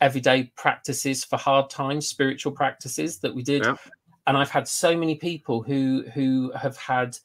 [0.00, 3.76] everyday practices for hard times, spiritual practices that we did, yeah.
[4.26, 7.16] and I've had so many people who who have had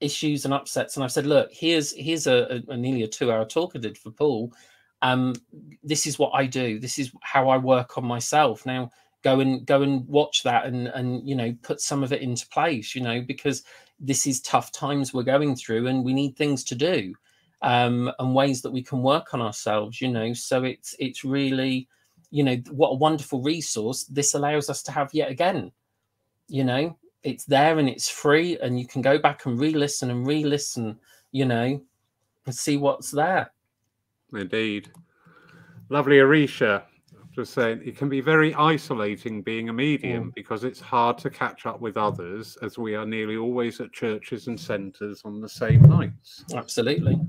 [0.00, 3.30] issues and upsets, and I've said, look, here's here's a, a, a nearly a two
[3.30, 4.52] hour talk I did for Poole.
[5.02, 5.34] Um,
[5.82, 6.78] this is what I do.
[6.78, 8.64] This is how I work on myself.
[8.64, 8.90] Now
[9.26, 12.46] go and go and watch that and and you know put some of it into
[12.48, 12.94] place.
[12.94, 13.64] You know because
[13.98, 17.12] this is tough times we're going through and we need things to do
[17.62, 20.32] um, and ways that we can work on ourselves you know.
[20.32, 21.88] So it's it's really
[22.30, 25.72] you know what a wonderful resource this allows us to have yet again
[26.48, 26.96] you know.
[27.24, 30.96] It's there and it's free and you can go back and re-listen and re-listen
[31.32, 31.80] you know
[32.46, 33.50] and see what's there.
[34.32, 34.92] Indeed.
[35.88, 36.84] Lovely arisha
[37.36, 40.34] just saying it can be very isolating being a medium mm.
[40.34, 44.46] because it's hard to catch up with others as we are nearly always at churches
[44.46, 46.44] and centres on the same nights.
[46.54, 47.20] Absolutely.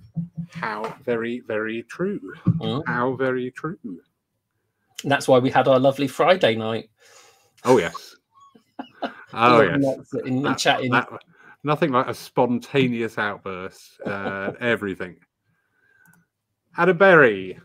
[0.49, 2.21] How very, very true.
[2.45, 2.87] Mm.
[2.87, 3.77] How very true.
[3.83, 6.89] And that's why we had our lovely Friday night.
[7.65, 8.15] Oh yes.
[9.33, 10.13] oh yes.
[10.25, 10.91] In, that, chatting.
[10.91, 11.09] That,
[11.65, 13.99] nothing like a spontaneous outburst.
[14.05, 15.17] Uh, everything.
[16.77, 17.59] Adam Berry,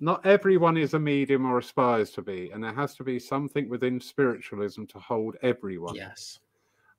[0.00, 3.68] not everyone is a medium or aspires to be, and there has to be something
[3.68, 5.94] within spiritualism to hold everyone.
[5.94, 6.38] Yes.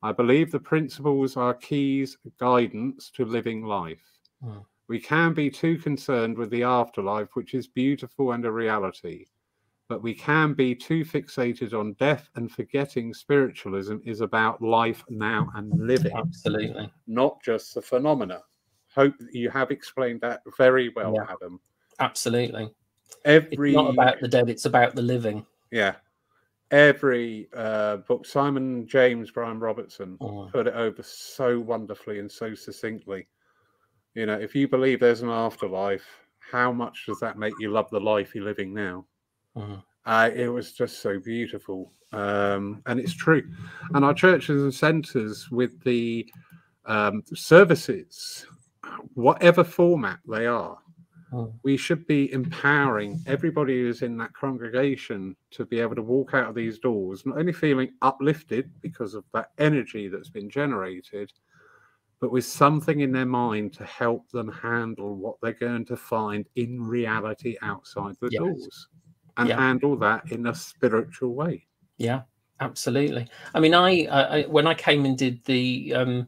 [0.03, 4.03] I believe the principles are keys, guidance to living life.
[4.43, 4.63] Mm.
[4.87, 9.25] We can be too concerned with the afterlife, which is beautiful and a reality,
[9.89, 15.49] but we can be too fixated on death and forgetting spiritualism is about life now
[15.55, 16.15] and living.
[16.15, 16.91] Absolutely.
[17.07, 18.41] Not just the phenomena.
[18.93, 21.33] Hope you have explained that very well, yeah.
[21.33, 21.59] Adam.
[21.99, 22.71] Absolutely
[23.26, 25.95] every it's not about the dead it's about the living yeah
[26.72, 30.49] every uh, book simon james brian robertson oh.
[30.51, 33.28] put it over so wonderfully and so succinctly
[34.16, 36.05] you know if you believe there's an afterlife
[36.39, 39.05] how much does that make you love the life you're living now
[39.55, 39.82] oh.
[40.05, 43.43] uh, it was just so beautiful um, and it's true
[43.93, 46.30] and our churches and centers with the
[46.86, 48.45] um, services
[49.14, 50.78] whatever format they are.
[51.63, 56.49] We should be empowering everybody who's in that congregation to be able to walk out
[56.49, 61.32] of these doors, not only feeling uplifted because of that energy that's been generated,
[62.19, 66.45] but with something in their mind to help them handle what they're going to find
[66.55, 68.39] in reality outside the yes.
[68.39, 68.88] doors
[69.38, 69.57] and yeah.
[69.57, 71.65] handle that in a spiritual way.
[71.97, 72.23] Yeah,
[72.59, 73.27] absolutely.
[73.55, 76.27] I mean, I, I when I came and did the, um,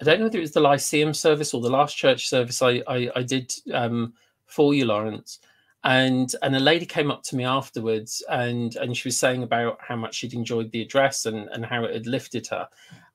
[0.00, 2.82] I don't know whether it was the Lyceum service or the last church service I,
[2.88, 3.54] I, I did.
[3.72, 4.14] Um,
[4.50, 5.40] for you, Lawrence.
[5.82, 9.78] And and a lady came up to me afterwards and and she was saying about
[9.80, 12.68] how much she'd enjoyed the address and, and how it had lifted her.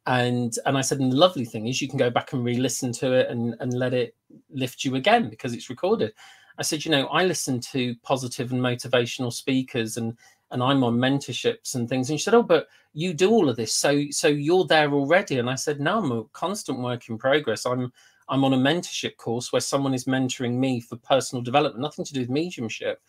[0.08, 2.92] And and I said, and the lovely thing is you can go back and re-listen
[2.94, 4.16] to it and, and let it
[4.50, 6.14] lift you again because it's recorded.
[6.58, 10.18] I said, you know, I listen to positive and motivational speakers and
[10.52, 12.10] and I'm on mentorships and things.
[12.10, 13.74] And she said, Oh, but you do all of this.
[13.74, 15.38] So so you're there already.
[15.40, 17.66] And I said, No, I'm a constant work in progress.
[17.66, 17.92] I'm
[18.28, 22.14] I'm on a mentorship course where someone is mentoring me for personal development, nothing to
[22.14, 23.02] do with mediumship.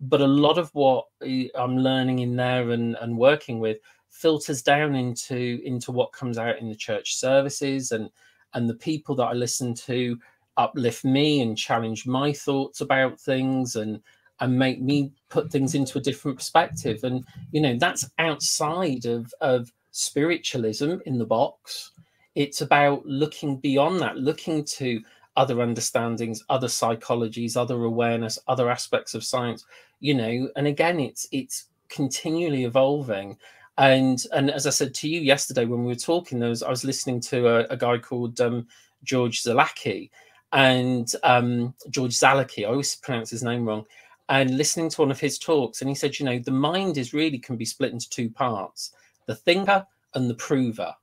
[0.00, 1.06] But a lot of what
[1.54, 3.78] I'm learning in there and, and working with
[4.10, 8.08] filters down into into what comes out in the church services and
[8.54, 10.16] and the people that I listen to
[10.56, 14.00] uplift me and challenge my thoughts about things and
[14.40, 19.32] and make me put things into a different perspective and you know that's outside of
[19.40, 21.90] of spiritualism in the box
[22.34, 25.00] it's about looking beyond that, looking to
[25.36, 29.64] other understandings, other psychologies, other awareness, other aspects of science,
[30.00, 33.36] you know, and again, it's it's continually evolving.
[33.78, 36.70] And and as I said to you yesterday when we were talking, there was I
[36.70, 38.66] was listening to a, a guy called um,
[39.02, 40.10] George Zalucki
[40.52, 42.64] and um, George Zalucki.
[42.64, 43.84] I always pronounce his name wrong.
[44.28, 47.12] And listening to one of his talks, and he said, you know, the mind is
[47.12, 48.92] really can be split into two parts:
[49.26, 50.94] the thinker and the prover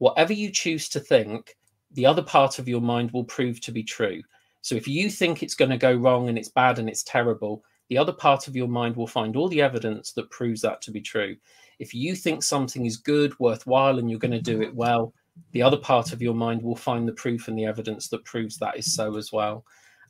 [0.00, 1.56] whatever you choose to think,
[1.92, 4.22] the other part of your mind will prove to be true.
[4.62, 7.62] So if you think it's going to go wrong and it's bad and it's terrible,
[7.88, 10.90] the other part of your mind will find all the evidence that proves that to
[10.90, 11.36] be true.
[11.78, 15.12] If you think something is good, worthwhile, and you're going to do it well,
[15.52, 18.56] the other part of your mind will find the proof and the evidence that proves
[18.58, 19.64] that is so as well.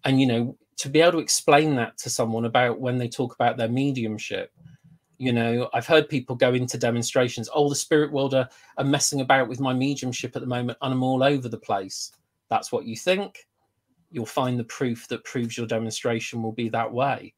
[0.04, 3.34] And, you know, to be able to explain that to someone about when they talk
[3.34, 4.52] about their mediumship,
[5.20, 7.50] You know, I've heard people go into demonstrations.
[7.54, 8.48] Oh, the spirit world are,
[8.78, 12.12] are messing about with my mediumship at the moment, and I'm all over the place.
[12.48, 13.46] That's what you think.
[14.10, 17.34] You'll find the proof that proves your demonstration will be that way.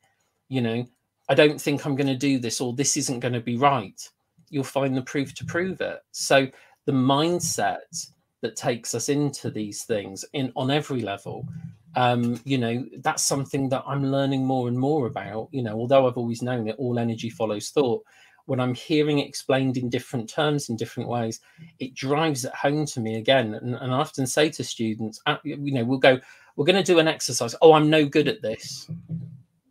[0.49, 0.87] You know,
[1.29, 4.01] I don't think I'm going to do this, or this isn't going to be right.
[4.49, 6.03] You'll find the proof to prove it.
[6.13, 6.47] So
[6.85, 8.07] the mindset
[8.43, 11.49] that takes us into these things in on every level
[11.95, 15.49] um, you know, that's something that I'm learning more and more about.
[15.53, 18.05] You know, although I've always known that all energy follows thought.
[18.47, 21.41] When I'm hearing it explained in different terms, in different ways,
[21.79, 23.55] it drives it home to me again.
[23.55, 26.19] And, and I often say to students, uh, you know, we'll go,
[26.57, 27.55] we're going to do an exercise.
[27.63, 28.91] Oh, I'm no good at this.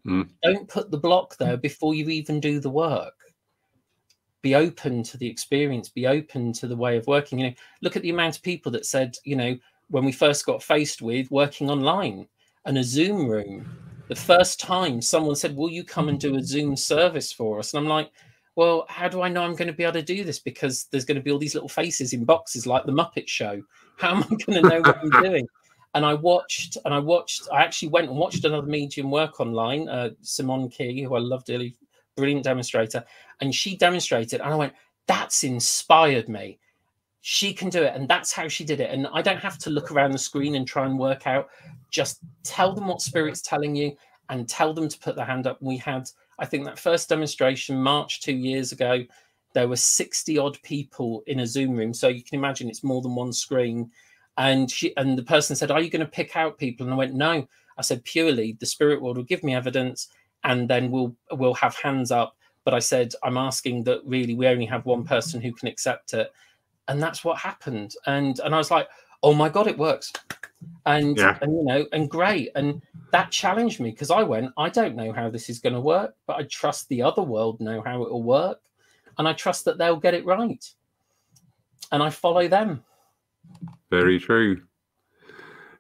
[0.07, 0.29] Mm.
[0.41, 3.13] Don't put the block there before you even do the work.
[4.41, 7.39] Be open to the experience, be open to the way of working.
[7.39, 9.57] You know, look at the amount of people that said, you know,
[9.91, 12.27] when we first got faced with working online
[12.65, 13.69] and a Zoom room.
[14.07, 17.73] The first time someone said, Will you come and do a Zoom service for us?
[17.73, 18.11] And I'm like,
[18.55, 20.39] Well, how do I know I'm going to be able to do this?
[20.39, 23.61] Because there's going to be all these little faces in boxes like the Muppet Show.
[23.97, 25.47] How am I going to know what I'm doing?
[25.93, 29.89] And I watched, and I watched, I actually went and watched another medium work online,
[29.89, 31.75] uh, Simone Key, who I love dearly,
[32.15, 33.03] brilliant demonstrator.
[33.41, 34.71] And she demonstrated, and I went,
[35.07, 36.59] That's inspired me
[37.21, 38.89] she can do it and that's how she did it.
[38.91, 41.49] And i don't have to look around the screen and try and work out.
[41.89, 43.95] Just tell them what spirit's telling you
[44.29, 45.61] and tell them to put their hand up.
[45.61, 46.09] We had
[46.39, 49.03] i think that first demonstration march two years ago
[49.53, 51.93] there were 60 odd people in a zoom room.
[51.93, 53.91] So you can imagine it's more than one screen.
[54.37, 56.85] And she and the person said are you going to pick out people?
[56.85, 57.47] And i went no.
[57.77, 60.07] I said purely the spirit world will give me evidence
[60.43, 62.35] and then we'll we'll have hands up.
[62.65, 66.13] But i said i'm asking that really we only have one person who can accept
[66.13, 66.31] it
[66.87, 67.93] and that's what happened.
[68.05, 68.87] And and I was like,
[69.23, 70.11] oh my god, it works.
[70.85, 71.37] And yeah.
[71.41, 72.49] and you know, and great.
[72.55, 75.81] And that challenged me because I went, I don't know how this is going to
[75.81, 78.59] work, but I trust the other world know how it will work,
[79.17, 80.65] and I trust that they'll get it right.
[81.91, 82.83] And I follow them.
[83.89, 84.61] Very true.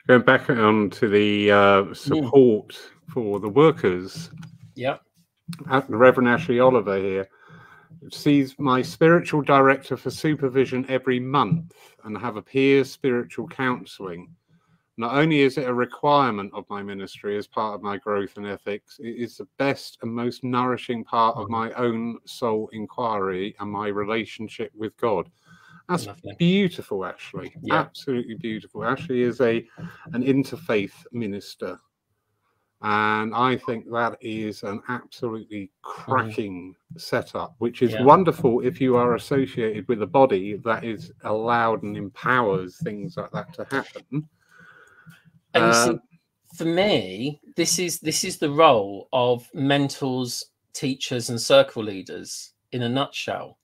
[0.07, 1.93] Going back on to the uh, hmm.
[1.93, 3.13] support mm.
[3.13, 4.29] for the workers.
[4.75, 4.97] Yeah.
[5.87, 7.29] Reverend Ashley Oliver here
[8.09, 11.73] sees my spiritual director for supervision every month
[12.03, 14.33] and have a peer spiritual counseling.
[14.97, 18.45] Not only is it a requirement of my ministry as part of my growth and
[18.45, 23.71] ethics, it is the best and most nourishing part of my own soul inquiry and
[23.71, 25.29] my relationship with God.
[25.89, 26.35] That's Lovely.
[26.37, 27.53] beautiful, actually.
[27.61, 27.75] Yeah.
[27.75, 28.83] Absolutely beautiful.
[28.83, 29.65] Ashley is a
[30.13, 31.79] an interfaith minister
[32.83, 37.01] and I think that is an absolutely cracking mm.
[37.01, 38.01] setup, which is yeah.
[38.01, 43.31] wonderful if you are associated with a body that is allowed and empowers things like
[43.31, 44.27] that to happen.
[45.53, 45.99] And see,
[46.55, 52.81] for me, this is this is the role of mentors, teachers, and circle leaders in
[52.81, 53.57] a nutshell.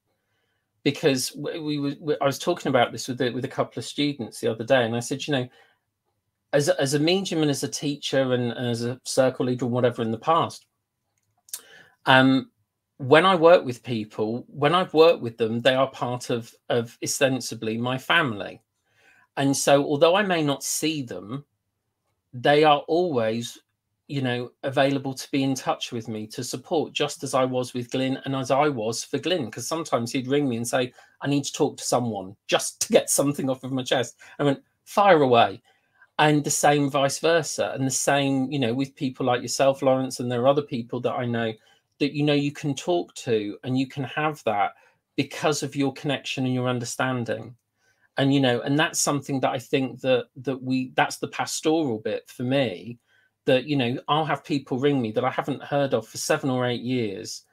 [0.84, 3.86] Because we, we, we I was talking about this with the, with a couple of
[3.86, 5.48] students the other day, and I said, you know,
[6.54, 9.66] as a, as a medium and as a teacher and, and as a circle leader
[9.66, 10.66] and whatever in the past,
[12.06, 12.52] um,
[12.98, 16.98] when I work with people, when I've worked with them, they are part of of
[17.04, 18.62] ostensibly my family,
[19.36, 21.46] and so although I may not see them,
[22.34, 23.60] they are always,
[24.08, 27.76] you know, available to be in touch with me to support, just as I was
[27.76, 30.92] with Glyn and as I was for Glyn, because sometimes he'd ring me and say,
[31.22, 34.44] "I need to talk to someone just to get something off of my chest." I
[34.44, 35.62] went, "Fire away."
[36.20, 40.20] And the same vice versa and the same you know with people like yourself lawrence
[40.20, 41.54] and there are other people that i know
[42.00, 44.72] that you know you can talk to and you can have that
[45.16, 47.56] because of your connection and your understanding.
[48.20, 52.00] And you know and that's something that i think that that we that's the pastoral
[52.00, 52.98] bit for me
[53.46, 56.50] that you know i'll have people ring me that i haven't heard of for seven
[56.50, 57.44] or eight years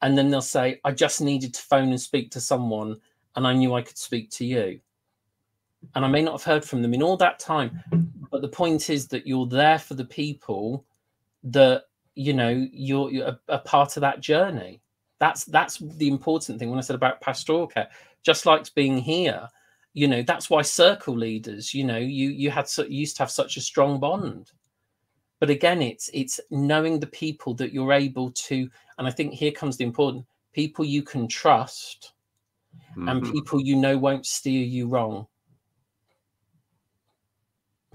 [0.00, 2.96] and then they'll say i just needed to phone and speak to someone
[3.34, 4.80] and i knew i could speak to you
[5.94, 7.82] and I may not have heard from them in all that time.
[8.30, 10.84] But the point is that you're there for the people
[11.44, 11.84] that
[12.14, 14.80] you know you're, you're a, a, part of that journey.
[15.20, 17.88] That's that's the important thing when I said about pastoral care.
[18.22, 19.48] Just like being here,
[19.94, 21.72] you know, that's why circle leaders.
[21.72, 24.52] You know, you you had you used to have such a strong bond.
[25.38, 28.68] But again, it's it's knowing the people that you're able to,
[28.98, 32.12] and I think here comes the important people you can trust,
[32.92, 33.08] mm-hmm.
[33.08, 35.26] and people you know won't steer you wrong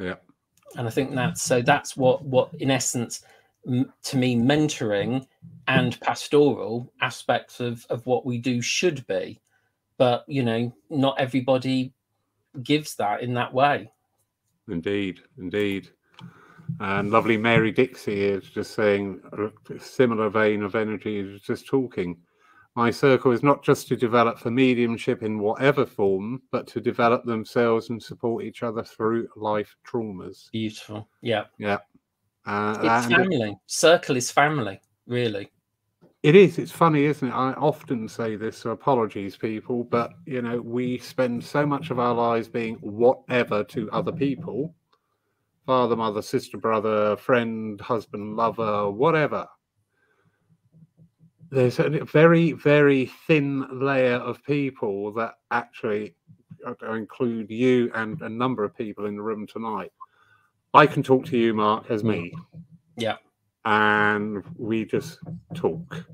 [0.02, 0.16] yeah.
[0.78, 3.24] And I think that's so that's what what in essence
[3.68, 5.26] m- to me mentoring
[5.68, 9.42] and pastoral aspects of of what we do should be.
[9.98, 11.94] But you know, not everybody
[12.64, 13.92] gives that in that way.
[14.68, 15.90] Indeed, indeed.
[16.80, 22.18] And lovely Mary Dixie is just saying a similar vein of energy is just talking.
[22.76, 27.26] My circle is not just to develop for mediumship in whatever form, but to develop
[27.26, 30.50] themselves and support each other through life traumas.
[30.52, 31.10] Beautiful.
[31.22, 31.46] Yeah.
[31.58, 31.80] Yeah.
[32.46, 33.58] Uh, It's and it- family.
[33.66, 35.52] Circle is family, really.
[36.24, 36.60] It is.
[36.60, 37.34] It's funny, isn't it?
[37.34, 42.00] I often say this, so apologies, people, but you know, we spend so much of
[42.00, 44.74] our lives being whatever to other people
[45.66, 49.48] father, mother, sister, brother, friend, husband, lover, whatever.
[51.52, 56.16] There's a very, very thin layer of people that actually
[56.66, 59.92] I include you and a number of people in the room tonight.
[60.74, 62.34] I can talk to you, Mark, as me
[62.96, 63.18] Yeah.
[63.66, 65.20] and we just
[65.54, 66.06] talk.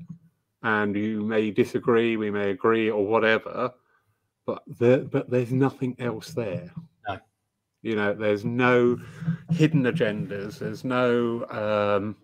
[0.64, 3.72] And you may disagree, we may agree, or whatever,
[4.44, 6.72] but there, but there's nothing else there.
[7.08, 7.18] No.
[7.82, 8.98] You know, there's no
[9.52, 10.58] hidden agendas.
[10.58, 11.46] There's no.
[11.50, 12.16] Um,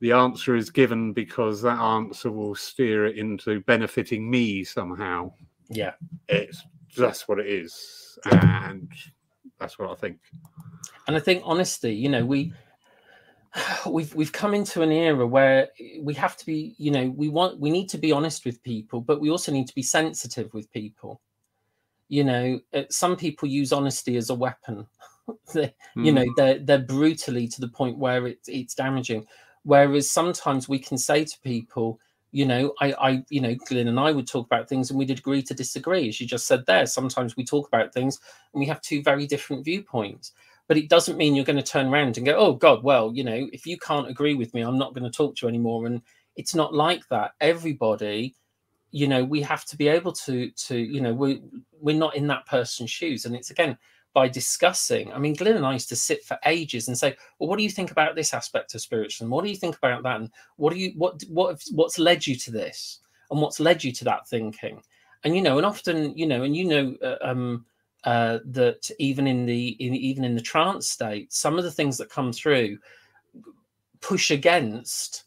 [0.00, 5.32] the answer is given because that answer will steer it into benefiting me somehow.
[5.68, 5.92] Yeah.
[6.28, 6.64] It's
[6.96, 8.90] that's what it is, and
[9.58, 10.18] that's what I think.
[11.06, 12.52] and I think honesty, you know, we
[13.88, 15.68] we've we've come into an era where
[16.00, 19.00] we have to be, you know, we want we need to be honest with people,
[19.00, 21.20] but we also need to be sensitive with people.
[22.08, 24.86] You know, uh, some people use honesty as a weapon.
[25.54, 29.26] They- you know, they're they're brutally to the point where it's it's damaging.
[29.64, 32.00] Whereas sometimes we can say to people,
[32.32, 35.10] you know, I, I, you know, Glyn and I would talk about things and we'd
[35.10, 36.86] agree to disagree, as you just said there.
[36.86, 38.20] Sometimes we talk about things
[38.52, 40.32] and we have two very different viewpoints
[40.70, 43.24] but it doesn't mean you're going to turn around and go, oh God, well, you
[43.24, 45.84] know, if you can't agree with me, I'm not going to talk to you anymore.
[45.84, 46.00] And
[46.36, 47.32] it's not like that.
[47.40, 48.36] Everybody,
[48.92, 51.42] you know, we have to be able to, to, you know, we
[51.80, 53.24] we're not in that person's shoes.
[53.24, 53.76] And it's again
[54.12, 55.12] by discussing.
[55.12, 57.62] I mean, Glyn and I used to sit for ages and say, well, what do
[57.62, 59.30] you think about this aspect of spiritualism?
[59.30, 60.16] What do you think about that?
[60.20, 63.00] And what do you what what what's led you to this?
[63.30, 64.82] And what's led you to that thinking?
[65.24, 67.64] And you know, and often, you know, and you know, uh, um,
[68.04, 71.98] uh, that even in the in, even in the trance state, some of the things
[71.98, 72.78] that come through
[74.00, 75.24] push against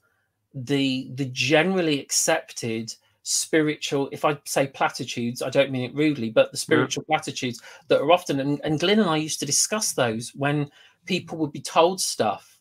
[0.54, 2.94] the the generally accepted
[3.24, 8.02] spiritual if i say platitudes i don't mean it rudely but the spiritual platitudes that
[8.02, 10.70] are often and, and glyn and i used to discuss those when
[11.06, 12.54] people would be told stuff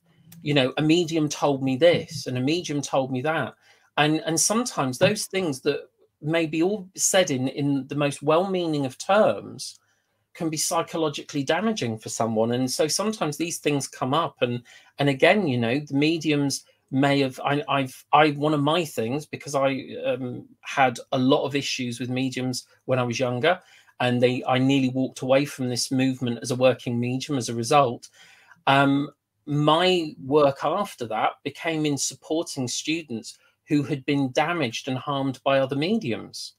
[0.43, 3.55] you know a medium told me this and a medium told me that.
[3.97, 5.89] And and sometimes those things that
[6.21, 9.79] may be all said in in the most well-meaning of terms
[10.35, 12.53] can be psychologically damaging for someone.
[12.53, 14.63] And so sometimes these things come up and
[14.99, 19.26] and again you know the mediums may have I, i've i one of my things
[19.26, 23.59] because i um, had a lot of issues with mediums when i was younger
[24.01, 27.55] and they i nearly walked away from this movement as a working medium as a
[27.55, 28.09] result.
[28.66, 29.11] Um,
[29.47, 35.59] my work after that became in supporting students who had been damaged and harmed by
[35.59, 36.55] other mediums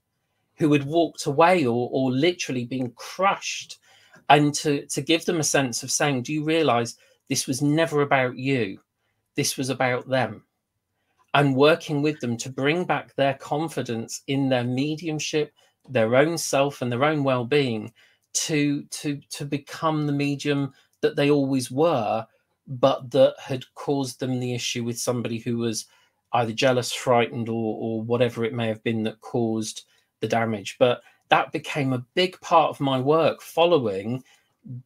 [0.57, 3.79] who had walked away or, or literally been crushed.
[4.29, 6.95] And to, to give them a sense of saying do you realize
[7.29, 8.79] this was never about you
[9.36, 10.43] this was about them
[11.34, 15.51] and working with them to bring back their confidence in their mediumship
[15.89, 17.91] their own self and their own well-being
[18.34, 22.25] to to to become the medium that they always were
[22.67, 25.86] but that had caused them the issue with somebody who was
[26.34, 29.84] either jealous frightened or or whatever it may have been that caused
[30.21, 30.77] the damage.
[30.79, 34.23] But that became a big part of my work following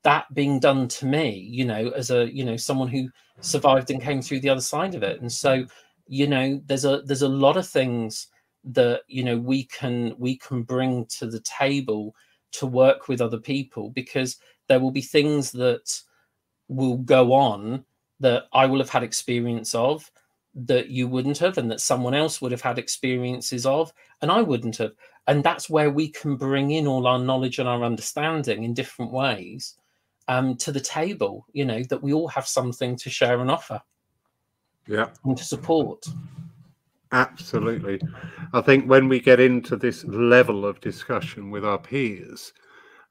[0.03, 3.09] that being done to me you know as a you know someone who
[3.41, 5.21] survived and came through the other side of it.
[5.21, 5.65] And so
[6.07, 8.27] you know there's a there's a lot of things
[8.63, 12.15] that you know we can we can bring to the table
[12.53, 14.37] to work with other people because
[14.67, 16.01] there will be things that
[16.67, 17.83] will go on
[18.19, 20.09] that I will have had experience of
[20.55, 24.41] that you wouldn't have and that someone else would have had experiences of and I
[24.41, 24.93] wouldn't have
[25.27, 29.11] and that's where we can bring in all our knowledge and our understanding in different
[29.11, 29.75] ways
[30.27, 33.81] um, to the table you know that we all have something to share and offer
[34.87, 35.09] Yeah.
[35.23, 36.05] and to support
[37.11, 38.01] Absolutely.
[38.53, 42.51] I think when we get into this level of discussion with our peers,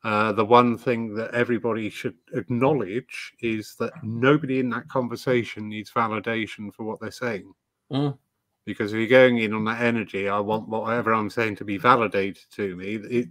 [0.04, 5.90] uh, the one thing that everybody should acknowledge is that nobody in that conversation needs
[5.90, 7.52] validation for what they're saying.
[7.90, 8.18] Mm.
[8.66, 11.78] Because if you're going in on that energy, I want whatever I'm saying to be
[11.78, 12.96] validated to me.
[12.96, 13.28] It,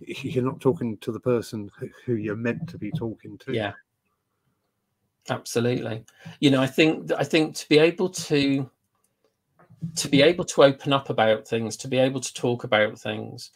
[0.00, 1.70] you're not talking to the person
[2.04, 3.54] who- you're meant to be talking to.
[3.54, 3.72] yeah
[5.28, 6.04] absolutely
[6.38, 8.68] you know i think i think to be able to
[9.96, 13.50] to be able to open up about things to be able to talk about things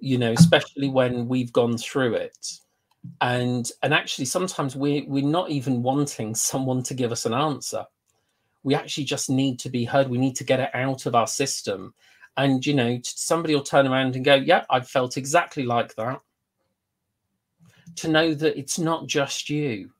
[0.00, 2.48] you know especially when we've gone through it
[3.20, 7.84] and and actually sometimes we we're not even wanting someone to give us an answer
[8.62, 11.26] we actually just need to be heard we need to get it out of our
[11.26, 11.94] system
[12.36, 16.20] And you know, somebody will turn around and go, "Yeah, I felt exactly like that."
[17.96, 19.90] To know that it's not just you.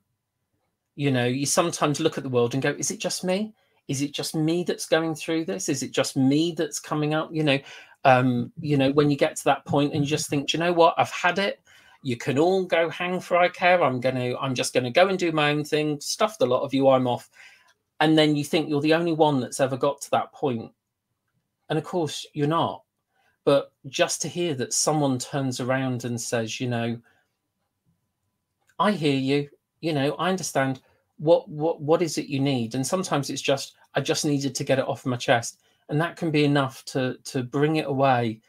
[0.95, 3.53] You know, you sometimes look at the world and go, "Is it just me?
[3.87, 5.69] Is it just me that's going through this?
[5.69, 7.59] Is it just me that's coming up?" You know,
[8.03, 10.73] um, you know, when you get to that point and you just think, you know
[10.73, 11.61] what, I've had it.
[12.03, 13.81] You can all go hang for I care.
[13.83, 15.99] I'm gonna, I'm just gonna go and do my own thing.
[16.01, 16.89] Stuff the lot of you.
[16.89, 17.29] I'm off.
[17.99, 20.29] And then you think you're the only one that's ever got to that.
[20.41, 22.83] And of course, you're not.
[23.45, 26.99] But just to hear that someone turns around and says, you know,
[28.79, 29.49] I hear you.
[29.81, 30.81] You know, I understand.
[31.17, 32.75] What what what is it you need?
[32.75, 35.59] And sometimes it's just I just needed to get it off my chest
[35.89, 38.39] and that can be enough to to bring it away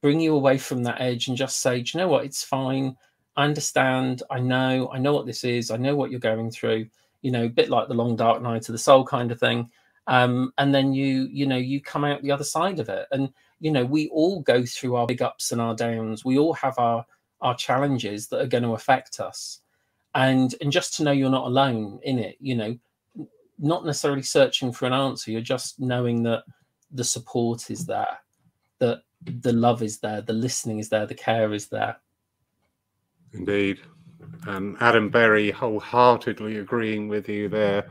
[0.00, 2.96] bring you away from that edge and just say you know what it's fine
[3.36, 6.86] i understand i know i know what this is i know what you're going through
[7.24, 9.68] you know a bit like the long dark night of the soul kind of thing
[10.06, 13.30] um, and then you you know you come out the other side of it and
[13.60, 16.78] you know we all go through our big ups and our downs we all have
[16.78, 17.04] our
[17.40, 19.60] our challenges that are going to affect us
[20.14, 22.76] and and just to know you're not alone in it you know
[23.58, 26.44] not necessarily searching for an answer you're just knowing that
[26.94, 28.18] the support is there,
[28.78, 31.96] that the love is there, the listening is there, the care is there.
[33.32, 33.80] Indeed.
[34.46, 37.88] And Adam Berry wholeheartedly agreeing with you there.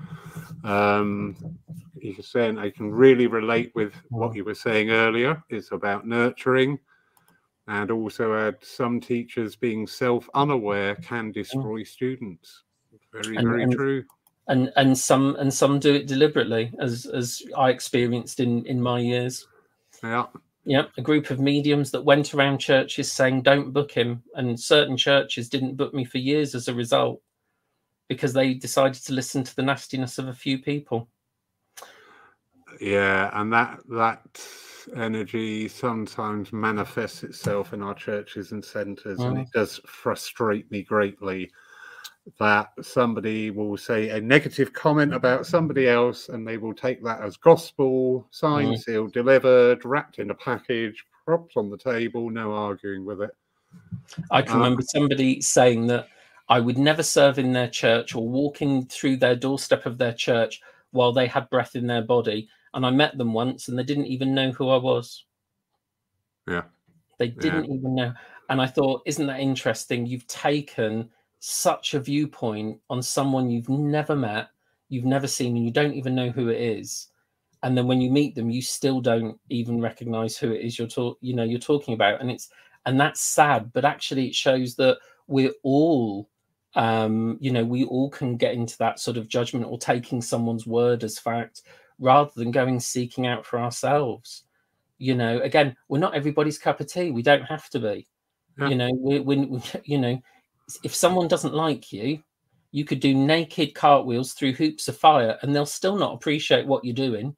[0.63, 1.35] Um,
[1.95, 5.41] you can say, I can really relate with what you were saying earlier.
[5.49, 6.79] It's about nurturing,
[7.67, 11.87] and also add some teachers being self unaware can destroy mm.
[11.87, 12.63] students.
[13.11, 14.03] Very, and, very and, true
[14.47, 18.99] and and some and some do it deliberately, as as I experienced in in my
[18.99, 19.47] years.
[20.03, 20.25] Yeah.
[20.65, 24.95] Yeah, a group of mediums that went around churches saying, "Don't book him," and certain
[24.95, 27.21] churches didn't book me for years as a result,
[28.07, 31.09] because they decided to listen to the nastiness of a few people.
[32.79, 34.47] Yeah, and that that
[34.95, 39.27] energy sometimes manifests itself in our churches and centres, mm.
[39.27, 41.51] and it does frustrate me greatly
[42.39, 47.21] that somebody will say a negative comment about somebody else and they will take that
[47.21, 48.83] as gospel, signed, mm.
[48.83, 53.31] sealed, delivered, wrapped in a package, propped on the table, no arguing with it.
[54.31, 56.07] I can um, remember somebody saying that
[56.49, 60.61] I would never serve in their church or walking through their doorstep of their church
[60.91, 62.47] while they had breath in their body.
[62.73, 65.25] And I met them once and they didn't even know who I was.
[66.47, 66.63] Yeah.
[67.19, 67.75] They didn't yeah.
[67.75, 68.13] even know.
[68.49, 70.05] And I thought, isn't that interesting?
[70.05, 71.09] You've taken
[71.45, 74.47] such a viewpoint on someone you've never met,
[74.87, 77.09] you've never seen, and you don't even know who it is.
[77.63, 80.87] And then when you meet them, you still don't even recognize who it is you're
[80.87, 82.21] talk, you know, you're talking about.
[82.21, 82.47] And it's
[82.85, 86.29] and that's sad, but actually it shows that we're all
[86.75, 90.65] um, you know, we all can get into that sort of judgment or taking someone's
[90.65, 91.63] word as fact
[91.99, 94.43] rather than going seeking out for ourselves.
[94.97, 97.11] You know, again, we're not everybody's cup of tea.
[97.11, 98.07] We don't have to be.
[98.57, 98.69] Yeah.
[98.69, 100.21] You know, we, we, we, you know,
[100.83, 102.21] if someone doesn't like you,
[102.71, 106.83] you could do naked cartwheels through hoops of fire, and they'll still not appreciate what
[106.83, 107.35] you're doing.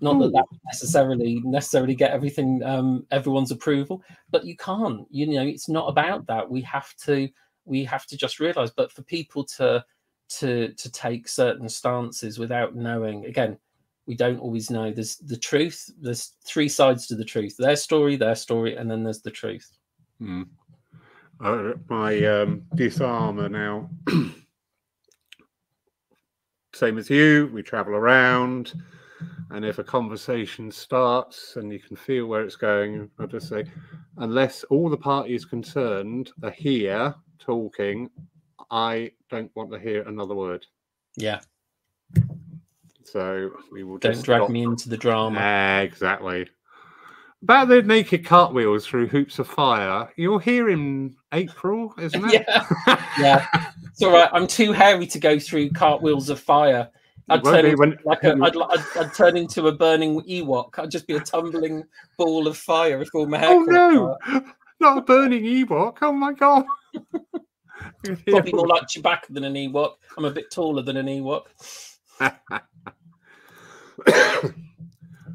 [0.00, 5.06] Not that that necessarily necessarily get everything um, everyone's approval, but you can't.
[5.10, 6.50] You know, it's not about that.
[6.50, 7.28] We have to
[7.64, 8.72] we have to just realize.
[8.72, 9.84] But for people to
[10.40, 13.58] to to take certain stances without knowing, again,
[14.06, 14.90] we don't always know.
[14.90, 15.88] There's the truth.
[16.00, 19.70] There's three sides to the truth: their story, their story, and then there's the truth.
[20.20, 20.48] Mm
[21.42, 23.90] uh, my um, disarmer now.
[26.74, 28.72] Same as you, we travel around,
[29.50, 33.64] and if a conversation starts and you can feel where it's going, I'll just say,
[34.16, 38.08] unless all the parties concerned are here talking,
[38.70, 40.64] I don't want to hear another word.
[41.16, 41.40] Yeah.
[43.04, 44.50] So we will don't drag stop.
[44.50, 45.38] me into the drama.
[45.82, 46.48] exactly.
[47.42, 52.44] About the naked cartwheels through hoops of fire, you're here in April, isn't it?
[52.48, 52.66] yeah.
[53.18, 53.46] yeah.
[53.84, 54.30] It's all right.
[54.32, 56.88] I'm too hairy to go through cartwheels of fire.
[57.28, 57.98] I'd turn, into, when...
[58.04, 60.78] like a, I'd, I'd, I'd, turn into a burning Ewok.
[60.78, 61.84] I'd just be a tumbling
[62.16, 63.50] ball of fire if all my hair.
[63.50, 64.16] Oh no,
[64.80, 65.98] not a burning Ewok!
[66.02, 66.64] Oh my god.
[68.26, 69.94] Probably more like Chewbacca than an Ewok.
[70.16, 71.46] I'm a bit taller than an Ewok.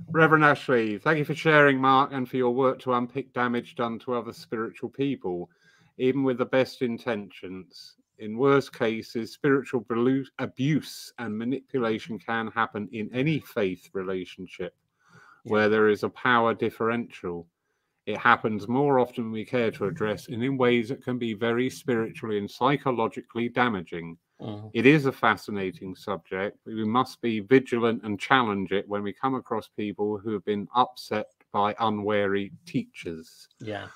[0.09, 3.99] Reverend Ashley, thank you for sharing, Mark, and for your work to unpick damage done
[3.99, 5.49] to other spiritual people,
[5.97, 7.97] even with the best intentions.
[8.19, 9.85] In worst cases, spiritual
[10.39, 14.73] abuse and manipulation can happen in any faith relationship
[15.43, 17.45] where there is a power differential.
[18.05, 21.33] It happens more often than we care to address, and in ways that can be
[21.33, 24.17] very spiritually and psychologically damaging.
[24.41, 24.69] Mm.
[24.73, 26.57] It is a fascinating subject.
[26.65, 30.67] We must be vigilant and challenge it when we come across people who have been
[30.75, 33.47] upset by unwary teachers.
[33.59, 33.87] Yeah.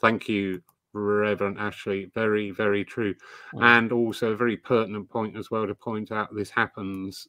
[0.00, 0.60] Thank you,
[0.92, 2.10] Reverend Ashley.
[2.14, 3.14] Very, very true.
[3.54, 3.62] Mm.
[3.62, 7.28] And also a very pertinent point as well to point out this happens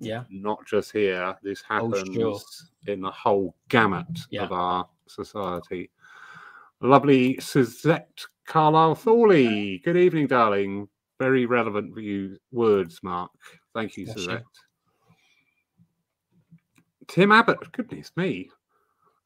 [0.00, 0.24] Yeah.
[0.30, 2.38] not just here, this Oh, happens sure.
[2.86, 4.44] in the whole gamut Yeah.
[4.44, 5.90] of our society.
[6.80, 9.78] Lovely Suzette Carlisle Thorley.
[9.84, 10.88] Good evening, darling.
[11.18, 13.30] Very relevant view words, Mark.
[13.74, 14.22] Thank you, Bless you.
[14.22, 14.42] Suzette.
[17.08, 18.50] Tim Abbott, goodness me.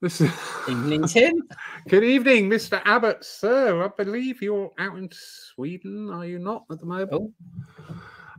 [0.00, 0.30] This is
[0.68, 1.42] Evening, Tim.
[1.88, 2.80] good evening, Mr.
[2.84, 3.24] Abbott.
[3.24, 7.10] Sir, I believe you're out in Sweden, are you not at the moment?
[7.12, 7.32] Oh.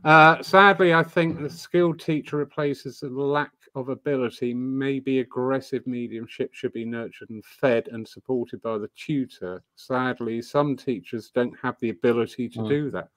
[0.04, 4.52] Uh, sadly, I think the skilled teacher replaces the lack of ability.
[4.52, 9.62] Maybe aggressive mediumship should be nurtured and fed and supported by the tutor.
[9.76, 12.68] Sadly, some teachers don't have the ability to Mm.
[12.68, 13.08] do that.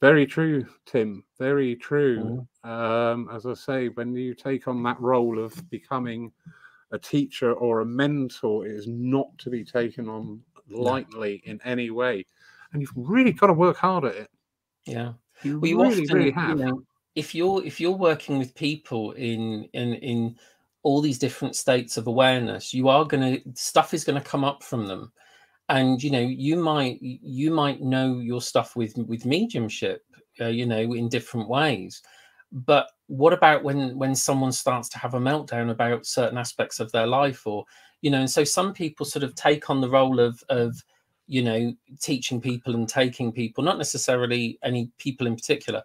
[0.00, 1.24] Very true, Tim.
[1.38, 2.46] Very true.
[2.64, 6.32] Um, as I say, when you take on that role of becoming
[6.90, 10.40] a teacher or a mentor, it is not to be taken on
[10.70, 12.24] lightly in any way.
[12.72, 14.30] And you've really got to work hard at it.
[14.86, 15.12] Yeah.
[15.42, 16.58] You Well, you really, often, really you have.
[16.58, 16.82] know,
[17.14, 20.36] if you're if you're working with people in in in
[20.82, 24.44] all these different states of awareness, you are going to stuff is going to come
[24.44, 25.12] up from them,
[25.70, 30.04] and you know you might you might know your stuff with with mediumship,
[30.40, 32.02] uh, you know, in different ways.
[32.52, 36.90] But what about when when someone starts to have a meltdown about certain aspects of
[36.92, 37.64] their life, or
[38.02, 40.76] you know, and so some people sort of take on the role of of
[41.30, 45.80] you know teaching people and taking people not necessarily any people in particular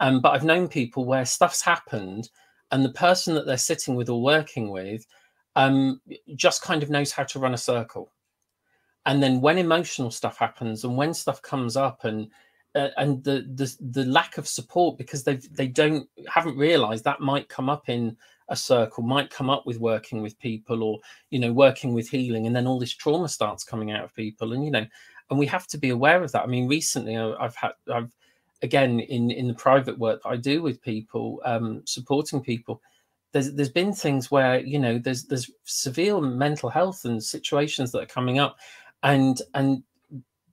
[0.00, 2.30] um, but i've known people where stuff's happened
[2.72, 5.06] and the person that they're sitting with or working with
[5.54, 6.00] um,
[6.34, 8.10] just kind of knows how to run a circle
[9.08, 12.28] and then when emotional stuff happens and when stuff comes up and
[12.74, 17.20] uh, and the, the the lack of support because they they don't haven't realized that
[17.20, 18.14] might come up in
[18.50, 20.98] a circle might come up with working with people or
[21.30, 24.52] you know working with healing and then all this trauma starts coming out of people
[24.52, 24.86] and you know
[25.30, 26.42] and we have to be aware of that.
[26.42, 28.12] I mean recently I- i've had i've
[28.62, 32.82] again in in the private work that i do with people um supporting people
[33.32, 38.02] there's there's been things where you know there's there's severe mental health and situations that
[38.02, 38.56] are coming up
[39.02, 39.82] and and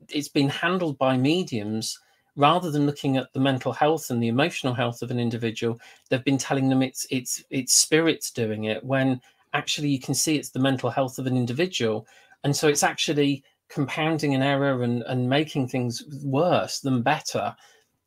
[0.09, 1.99] it's been handled by mediums
[2.35, 6.25] rather than looking at the mental health and the emotional health of an individual they've
[6.25, 9.19] been telling them it's it's it's spirits doing it when
[9.55, 12.05] actually you can see it's the mental health of an individual.
[12.43, 17.55] And so it's actually compounding an error and and making things worse than better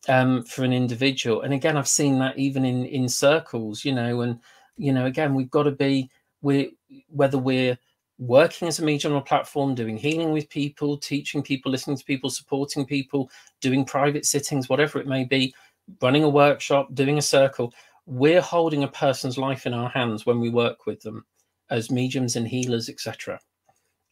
[0.09, 1.43] um, for an individual.
[1.43, 4.39] And again i've seen that even in in circles you know and
[4.77, 6.09] you know again we've got to be
[6.43, 6.77] we
[7.09, 7.77] whether we're
[8.19, 12.29] working as a medium or platform doing healing with people teaching people listening to people
[12.29, 13.31] supporting people
[13.61, 15.55] doing private sittings whatever it may be
[16.03, 17.73] running a workshop doing a circle
[18.07, 21.25] we're holding a person's life in our hands when we work with them
[21.71, 23.39] as mediums and healers etc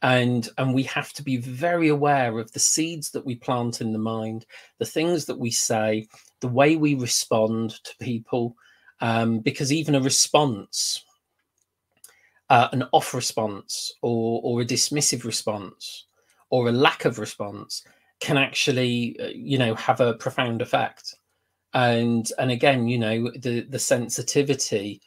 [0.03, 3.93] and and we have to be very aware of the seeds that we plant in
[3.93, 4.47] the mind
[4.79, 6.07] the things that we say
[6.41, 8.55] the way we respond to people
[9.01, 11.05] um, because even a response
[12.49, 16.07] uh, an off response or or a dismissive response
[16.51, 17.85] or a lack of response
[18.21, 21.15] can actually uh, you know have a profound effect.
[21.75, 25.01] And and again you know the the sensitivity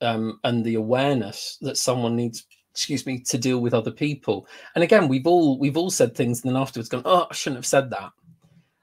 [0.00, 4.46] um, and the awareness that someone needs excuse me to deal with other people.
[4.74, 7.58] And again we've all we've all said things and then afterwards gone oh i shouldn't
[7.58, 8.10] have said that.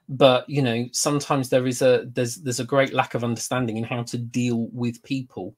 [0.08, 3.84] But you know sometimes there is a there's there's a great lack of understanding in
[3.84, 5.56] how to deal with people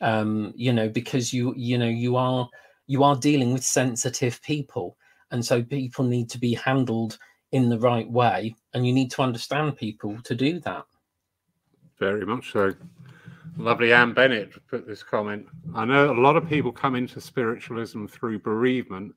[0.00, 2.48] um you know because you you know you are
[2.86, 4.96] you are dealing with sensitive people
[5.30, 7.18] and so people need to be handled
[7.52, 10.84] in the right way and you need to understand people to do that
[11.98, 12.72] Very much so.
[13.58, 15.44] Lovely Anne Bennett put this comment.
[15.74, 19.12] I know a lot of people come into spiritualism through bereavement,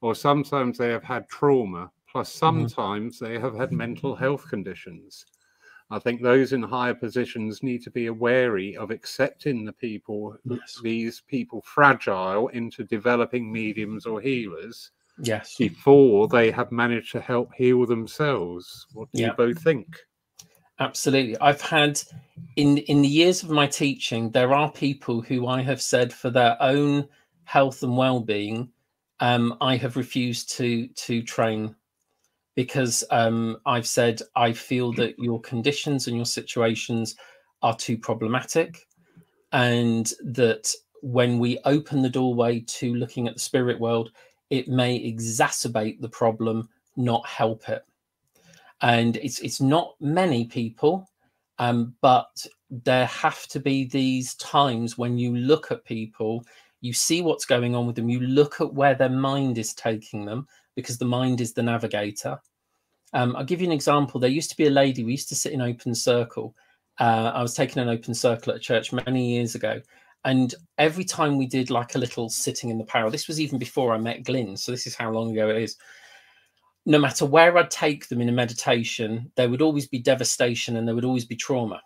[0.00, 5.26] or sometimes they have had trauma, plus sometimes they have had mental health conditions.
[5.90, 10.80] I think those in higher positions need to be wary of accepting the people, Yes.
[10.82, 17.54] these people fragile into developing mediums or healers yes before they have managed to help
[17.54, 18.86] heal themselves.
[18.94, 19.28] What do Yeah.
[19.28, 19.96] you both think?
[20.80, 22.00] absolutely i've had
[22.56, 26.30] in in the years of my teaching there are people who i have said for
[26.30, 27.06] their own
[27.44, 28.68] health and well-being
[29.20, 31.72] um, i have refused to to train
[32.54, 37.16] because um, i've said i feel that your conditions and your situations
[37.62, 38.86] are too problematic
[39.52, 40.70] and that
[41.02, 44.10] when we open the doorway to looking at the spirit world
[44.50, 47.84] it may exacerbate the problem not help it.
[48.80, 51.08] And it's it's not many people
[51.58, 56.44] um, but there have to be these times when you look at people
[56.80, 60.26] you see what's going on with them, you look at where their mind is taking
[60.26, 62.38] them, because the mind is the navigator.
[63.12, 64.20] Um, I'll give you an example.
[64.20, 66.54] There used to be a lady, we used to sit in open circle.
[66.98, 69.80] Uh, I was taking an open circle at a church many years ago.
[70.24, 73.58] And every time we did like a little sitting in the power, this was even
[73.58, 74.56] before I met Glyn.
[74.56, 75.76] So this is how long ago it is.
[76.86, 80.88] No matter where I'd take them in a meditation, there would always be devastation and
[80.88, 81.80] there would always be trauma.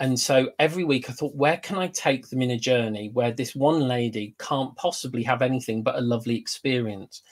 [0.00, 3.30] And so every week I thought, where can I take them in a journey where
[3.30, 7.22] this one lady can't possibly have anything but a lovely experience?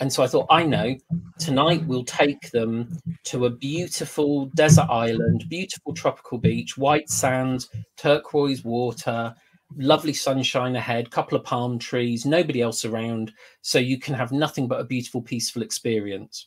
[0.00, 0.96] And so I thought, I know,
[1.40, 7.66] tonight we'll take them to a beautiful desert island, beautiful tropical beach, white sand,
[7.96, 9.34] turquoise water,
[9.76, 13.32] lovely sunshine ahead, couple of palm trees, nobody else around.
[13.62, 16.46] So you can have nothing but a beautiful, peaceful experience.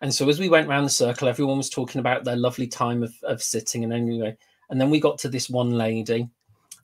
[0.00, 3.02] And so as we went around the circle, everyone was talking about their lovely time
[3.02, 3.82] of, of sitting.
[3.82, 4.36] And anyway,
[4.70, 6.28] and then we got to this one lady,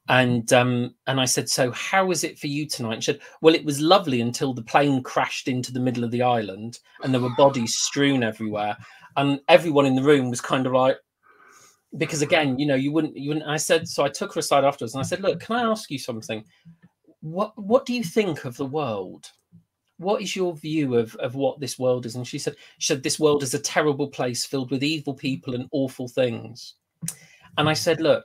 [0.09, 3.21] and um, and I said, "So how was it for you tonight?" And she said,
[3.41, 7.13] "Well, it was lovely until the plane crashed into the middle of the island, and
[7.13, 8.77] there were bodies strewn everywhere,
[9.17, 10.99] and everyone in the room was kind of like."
[11.97, 13.47] Because again, you know, you wouldn't, you wouldn't.
[13.47, 15.91] I said, so I took her aside afterwards, and I said, "Look, can I ask
[15.91, 16.45] you something?
[17.21, 19.31] What, what do you think of the world?
[19.99, 22.17] what is your view of, of what this world is?
[22.17, 25.55] And she said, she said, this world is a terrible place filled with evil people
[25.55, 26.75] and awful things.
[27.57, 28.25] And I said, look,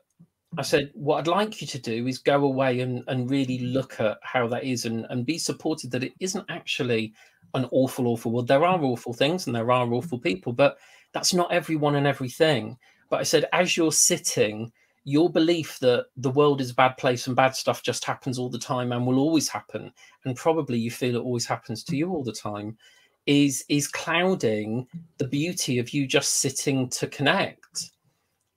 [0.58, 4.00] I said, what I'd like you to do is go away and, and really look
[4.00, 7.14] at how that is and, and be supported that it isn't actually
[7.54, 8.48] an awful, awful world.
[8.48, 10.78] There are awful things and there are awful people, but
[11.14, 12.78] that's not everyone and everything.
[13.10, 14.72] But I said, as you're sitting,
[15.04, 18.50] your belief that the world is a bad place and bad stuff just happens all
[18.50, 19.92] the time and will always happen,
[20.26, 22.78] and probably you feel it always happens to you all the time,
[23.26, 27.59] is is clouding the beauty of you just sitting to connect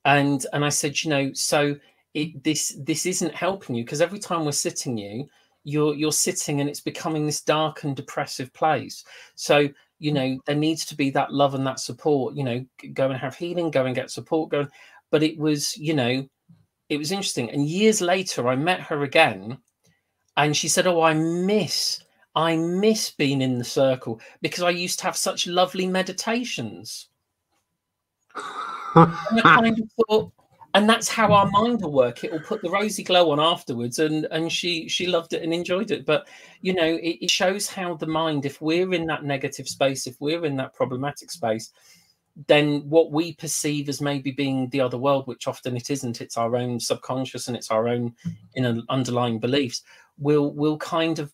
[0.05, 1.75] and and I said, you know, so
[2.13, 5.27] it this this isn't helping you because every time we're sitting you,
[5.63, 9.03] you're you're sitting and it's becoming this dark and depressive place.
[9.35, 9.69] So
[9.99, 10.15] you mm.
[10.15, 12.35] know there needs to be that love and that support.
[12.35, 14.61] You know, go and have healing, go and get support, go.
[14.61, 14.69] And,
[15.09, 16.27] but it was you know,
[16.89, 17.49] it was interesting.
[17.51, 19.57] And years later, I met her again,
[20.37, 21.99] and she said, "Oh, I miss."
[22.35, 27.09] I miss being in the circle because I used to have such lovely meditations
[28.95, 30.31] and I kind of thought,
[30.75, 32.23] and that's how our mind will work.
[32.23, 35.53] It will put the rosy glow on afterwards, and and she she loved it and
[35.53, 36.05] enjoyed it.
[36.05, 36.27] But
[36.61, 40.19] you know, it, it shows how the mind, if we're in that negative space, if
[40.19, 41.71] we're in that problematic space,
[42.47, 46.37] then what we perceive as maybe being the other world, which often it isn't, it's
[46.37, 48.13] our own subconscious and it's our own
[48.55, 49.83] in underlying beliefs,
[50.17, 51.31] will will kind of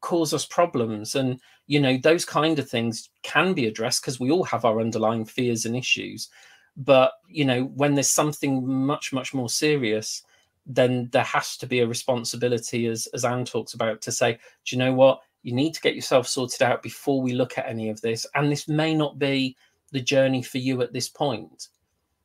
[0.00, 1.14] cause us problems.
[1.14, 4.80] And you know, those kind of things can be addressed because we all have our
[4.80, 6.28] underlying fears and issues
[6.76, 10.22] but you know when there's something much much more serious
[10.66, 14.32] then there has to be a responsibility as as anne talks about to say
[14.64, 15.20] do you know what?
[15.42, 18.50] You need to get yourself sorted out before we look at any of this and
[18.50, 19.56] this may not be
[19.92, 21.68] the journey for you at this point.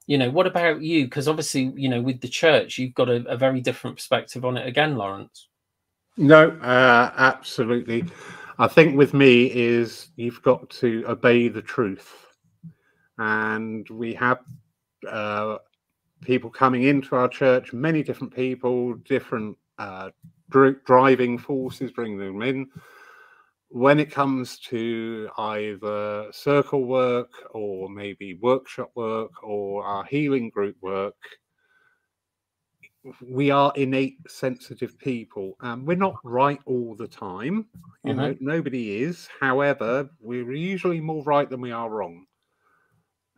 [0.08, 1.06] You know what about you?
[1.06, 4.58] Because obviously you know with the church you've got a, a very different perspective on
[4.58, 5.48] it again lawrence.
[6.18, 8.06] No uh absolutely.
[8.58, 12.31] I think with me is you've got to obey the truth
[13.22, 14.40] and we have
[15.08, 15.58] uh,
[16.22, 20.10] people coming into our church, many different people, different uh,
[20.86, 22.68] driving forces, bringing them in.
[23.70, 30.76] When it comes to either circle work or maybe workshop work or our healing group
[30.82, 31.16] work,
[33.30, 37.66] we are innate sensitive people and we're not right all the time
[38.04, 38.46] you know mm-hmm.
[38.46, 42.28] nobody is however we're usually more right than we are wrong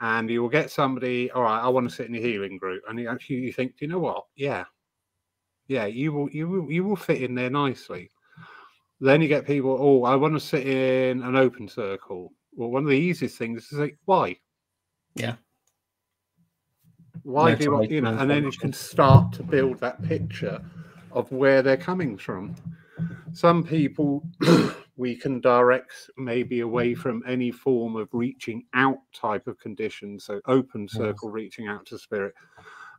[0.03, 2.83] and you will get somebody, all right, I want to sit in a healing group,
[2.89, 4.25] and you actually you think, do you know what?
[4.35, 4.65] Yeah,
[5.67, 8.11] yeah, you will, you will, you will fit in there nicely.
[8.99, 12.33] Then you get people, oh, I want to sit in an open circle.
[12.53, 14.35] Well, one of the easiest things is like, why?
[15.15, 15.35] Yeah.
[17.23, 18.17] Why no, do you, you know?
[18.17, 20.61] And then you can start to build that picture
[21.13, 22.55] of where they're coming from.
[23.31, 24.21] Some people
[24.95, 30.19] we can direct maybe away from any form of reaching out type of condition.
[30.19, 31.33] So open circle yes.
[31.33, 32.35] reaching out to spirit,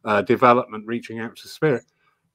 [0.05, 1.85] uh, development reaching out to spirit,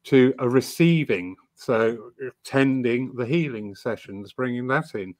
[0.05, 1.35] to a receiving.
[1.55, 5.13] So attending the healing sessions, bringing that in,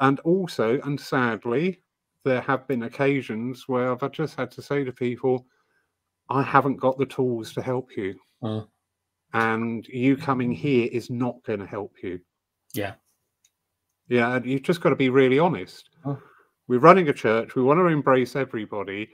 [0.00, 1.82] and also and sadly,
[2.24, 5.46] there have been occasions where I've just had to say to people,
[6.30, 8.14] I haven't got the tools to help you.
[8.42, 8.62] Uh.
[9.34, 12.20] And you coming here is not going to help you.
[12.72, 12.94] Yeah.
[14.08, 15.90] Yeah, and you've just got to be really honest.
[16.04, 16.20] Oh.
[16.68, 17.54] We're running a church.
[17.54, 19.10] We want to embrace everybody,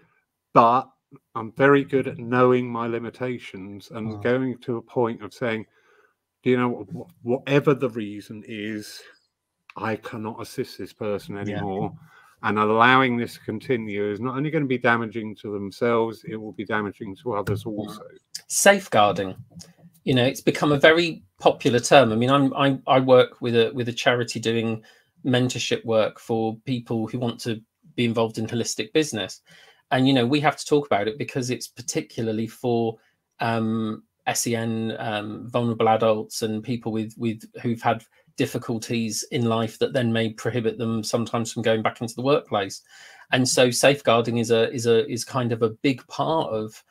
[0.52, 0.88] but
[1.34, 4.16] I'm very good at knowing my limitations and oh.
[4.18, 5.66] going to a point of saying,
[6.42, 9.00] do you know wh- whatever the reason is,
[9.76, 11.92] I cannot assist this person anymore.
[12.42, 16.36] And allowing this to continue is not only going to be damaging to themselves, it
[16.36, 17.78] will be damaging to others mm-hmm.
[17.78, 18.02] also.
[18.46, 19.36] Safeguarding,
[20.04, 22.12] you know, it's become a very popular term.
[22.12, 24.82] I mean, I'm I, I work with a with a charity doing
[25.24, 27.60] mentorship work for people who want to
[27.96, 29.40] be involved in holistic business,
[29.90, 32.96] and you know, we have to talk about it because it's particularly for
[33.40, 34.02] um,
[34.32, 38.04] SEN, um, vulnerable adults, and people with with who've had
[38.36, 42.80] difficulties in life that then may prohibit them sometimes from going back into the workplace.
[43.32, 46.82] And so safeguarding is a is a is kind of a big part of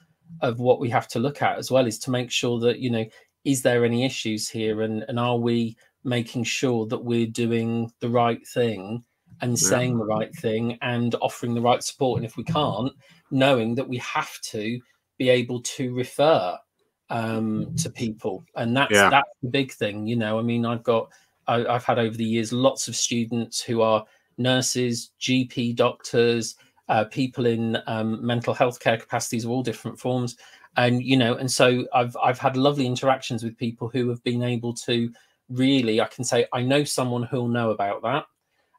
[0.41, 2.89] of what we have to look at as well is to make sure that you
[2.89, 3.06] know
[3.45, 8.10] is there any issues here and and are we making sure that we're doing the
[8.10, 9.03] right thing
[9.41, 12.18] and saying the right thing and offering the right support?
[12.18, 12.91] And if we can't
[13.31, 14.80] knowing that we have to
[15.18, 16.57] be able to refer
[17.10, 18.43] um to people.
[18.56, 19.10] And that's Yeah.
[19.10, 20.38] that's the big thing you know.
[20.39, 21.10] I mean i've got
[21.47, 24.06] I, i've had over the years lots of students who are
[24.38, 26.56] nurses gp doctors
[26.90, 30.36] uh, people in um, mental health care capacities of all different forms.
[30.78, 34.44] And you know and so i've i've had lovely interactions with people who have been
[34.44, 35.11] able to
[35.49, 38.26] really i can say i know someone who'll know about that.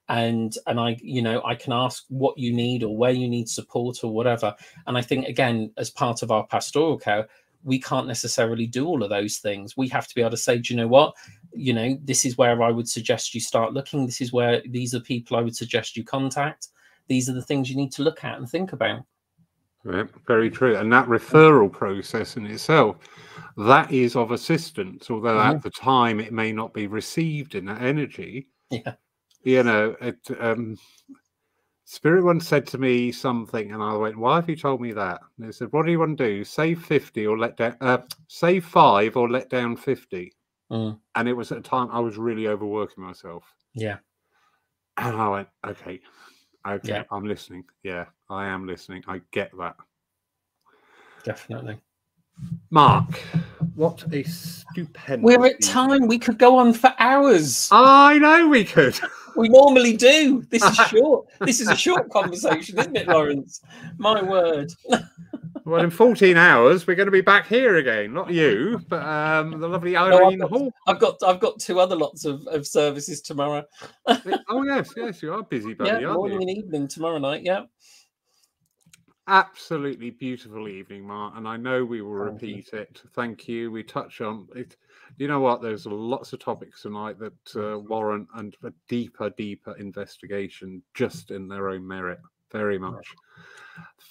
[0.08, 3.48] And and i you know i can ask what you need or where you need
[3.48, 4.54] support or whatever.
[4.86, 7.28] And i think again as part of our pastoral care
[7.62, 9.76] we can't necessarily do all of those things.
[9.76, 11.14] We have to be able to say do you know what?
[11.52, 14.06] You know this is where i would suggest you start looking.
[14.06, 16.68] This is where these are people i would suggest you contact
[17.10, 19.02] these are the things you need to look at and think about
[19.84, 20.76] Yeah, very true.
[20.76, 22.96] And that referral process in itself,
[23.56, 25.56] that is of assistance, although Mhm.
[25.56, 28.48] at the time it may not be received in that energy.
[28.70, 28.94] Yeah.
[29.42, 30.76] You know, it, um,
[31.84, 35.20] Spirit once said to me something, and I went, "Why have you told me that?"
[35.36, 36.44] And they said, "What do you want to do?
[36.44, 37.76] Save fifty or let down?
[37.80, 40.32] Uh, save five or let down 50?
[40.70, 41.00] Mm.
[41.16, 43.42] And it was at a time I was really overworking myself,
[43.74, 43.98] yeah
[44.98, 46.00] and I went, "Okay,
[46.66, 47.02] okay, Yeah.
[47.10, 47.64] I'm listening.
[47.82, 49.02] Yeah, I am listening.
[49.06, 49.76] I get that."
[51.22, 51.78] definitely
[52.70, 53.20] Mark,
[53.74, 55.22] what a stupendous.
[55.22, 58.98] we're at time we could go on for hours I know we could.
[59.36, 63.60] we normally do this is short this is a short conversation isn't it lawrence
[63.98, 64.72] my word
[65.70, 68.12] Well, in 14 hours, we're going to be back here again.
[68.12, 70.72] Not you, but um, the lovely I've Irene got- Hall.
[70.88, 73.62] i've got i've got two other lots of, of services tomorrow
[74.48, 76.48] Oh, yes, yes, you are busy, buddy, yeah morning you?
[76.48, 77.62] and evening tomorrow night yeah
[79.28, 81.34] Absolutely beautiful evening, Mark.
[81.36, 83.00] And I know we will Thank repeat it.
[83.14, 83.70] Thank you.
[83.70, 84.76] We touch on it.
[85.18, 85.62] You know what?
[85.62, 91.46] There's lots of topics tonight that uh, warrant and a deeper, deeper investigation just in
[91.46, 92.18] their own merit.
[92.52, 93.14] Very much.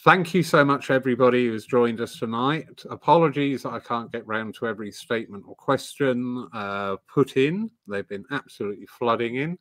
[0.05, 2.83] Thank you so much, everybody who's joined us tonight.
[2.89, 7.69] Apologies I can't get round to every statement or question uh, put in.
[7.87, 9.57] They've been absolutely flooding in.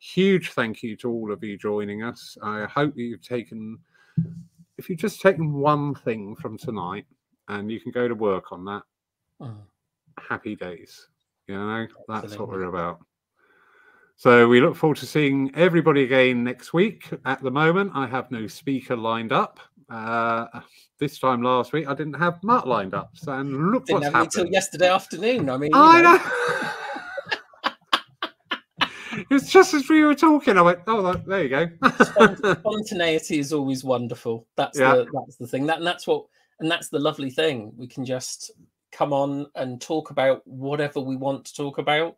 [0.00, 2.38] Huge thank you to all of you joining us.
[2.42, 3.78] I hope you've taken,
[4.78, 7.04] if you've just taken one thing from tonight
[7.48, 8.82] and you can go to work on that,
[9.40, 9.60] Mm.
[10.18, 11.08] happy days.
[11.46, 12.98] You know, that's what we're about.
[14.18, 17.08] So we look forward to seeing everybody again next week.
[17.24, 19.60] At the moment, I have no speaker lined up.
[19.88, 20.48] Uh,
[20.98, 23.10] this time last week, I didn't have Matt lined up.
[23.14, 26.22] So, and look didn't what's have it until yesterday afternoon i mean I know, know.
[29.30, 30.58] it's just as we were talking.
[30.58, 31.68] I went, "Oh, there you go."
[32.58, 34.48] Spontaneity is always wonderful.
[34.56, 34.96] That's Yeah.
[34.96, 35.66] the that's the thing.
[35.66, 36.26] That and that's what
[36.58, 37.72] and that's the lovely thing.
[37.76, 38.50] We can just
[38.90, 42.16] come on and talk about whatever we want to talk about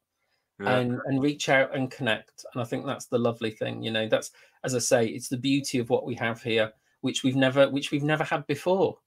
[0.60, 0.78] Yeah.
[0.78, 2.44] and and reach out and connect.
[2.52, 3.82] And I think that's the lovely thing.
[3.82, 4.30] You know, that's
[4.64, 7.90] as I say, it's the beauty of what we have here, which we've never which
[7.90, 8.98] we've never had before.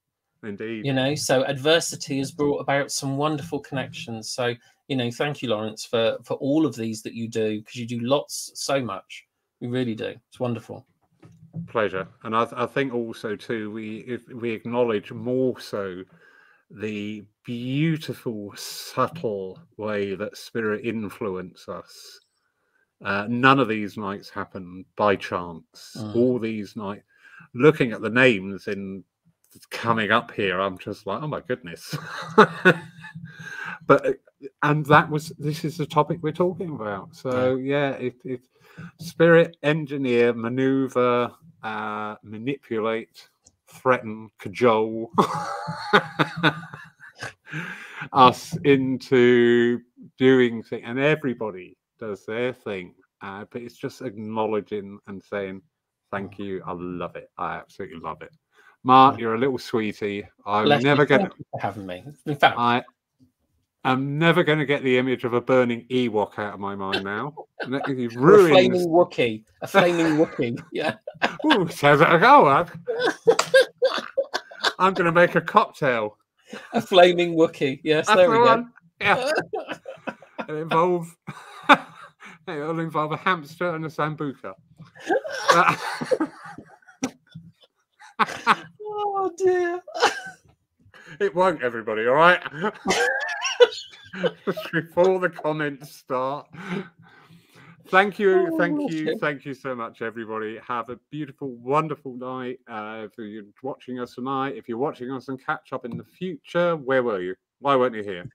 [0.43, 0.85] Indeed.
[0.85, 4.29] You know, so adversity has brought about some wonderful connections.
[4.29, 4.55] So
[4.87, 7.87] you know, thank you, Lawrence, for for all of these that you do because you
[7.87, 9.25] do lots, so much.
[9.59, 10.15] You really do.
[10.29, 10.85] It's wonderful.
[11.67, 16.03] pleasure and I, th- I think also too we if we acknowledge more so
[16.71, 22.19] the beautiful subtle way that spirit influence us.
[23.03, 25.97] Uh, none of these nights happen by chance.
[25.97, 26.15] Mm.
[26.15, 27.03] all these nights
[27.53, 29.03] looking at the names in
[29.69, 31.95] coming up here i'm just like oh my goodness.
[33.87, 34.13] But uh,
[34.61, 37.15] and that was this is the topic we're talking about.
[37.15, 38.41] So yeah it, it
[38.99, 41.31] spirit engineer maneuver
[41.61, 43.29] uh manipulate
[43.73, 45.11] threaten cajole
[48.13, 49.79] us into
[50.17, 55.61] doing things and everybody does their thing uh, but it's just acknowledging and saying
[56.11, 58.31] thank you i love it i absolutely love it
[58.83, 61.29] mark you're a little sweetie i'm Bless never you for
[61.59, 62.03] having me.
[62.25, 62.83] In fact, i
[63.85, 67.03] I'm never going to get the image of a burning Ewok out of my mind
[67.07, 67.33] now.
[67.87, 68.49] You've Or a ruined.
[68.49, 69.43] flaming Wookie.
[69.61, 70.61] A flaming Wookie.
[70.71, 70.95] Yeah.
[71.45, 72.65] Ooh, sounds like a go.
[74.83, 76.17] I'm going to make a cocktail.
[76.73, 77.79] A flaming Wookie.
[77.83, 78.49] Yes, That's there we the go.
[78.49, 78.73] one.
[78.99, 79.31] Yeah.
[80.49, 81.15] It'll involve.
[82.47, 84.53] It'll involve a hamster and a sambuca.
[88.95, 89.81] Oh dear.
[91.19, 92.05] it won't, everybody.
[92.07, 92.41] All right.
[94.45, 96.47] Just Before the comments start.
[97.87, 99.17] Thank you, Oh, thank you, you.
[99.19, 100.57] thank you so much, everybody.
[100.65, 102.59] Have a beautiful, wonderful night.
[102.67, 106.03] Uh, if you're watching us tonight, if you're watching us and catch up in the
[106.03, 107.35] future, where were you?
[107.59, 108.29] Why weren't you here?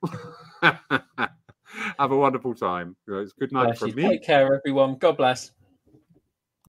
[1.99, 2.95] Have a wonderful time.
[3.07, 3.95] It's good night Bless from you.
[3.95, 4.03] me.
[4.09, 4.95] Take care, everyone.
[4.95, 5.51] God bless.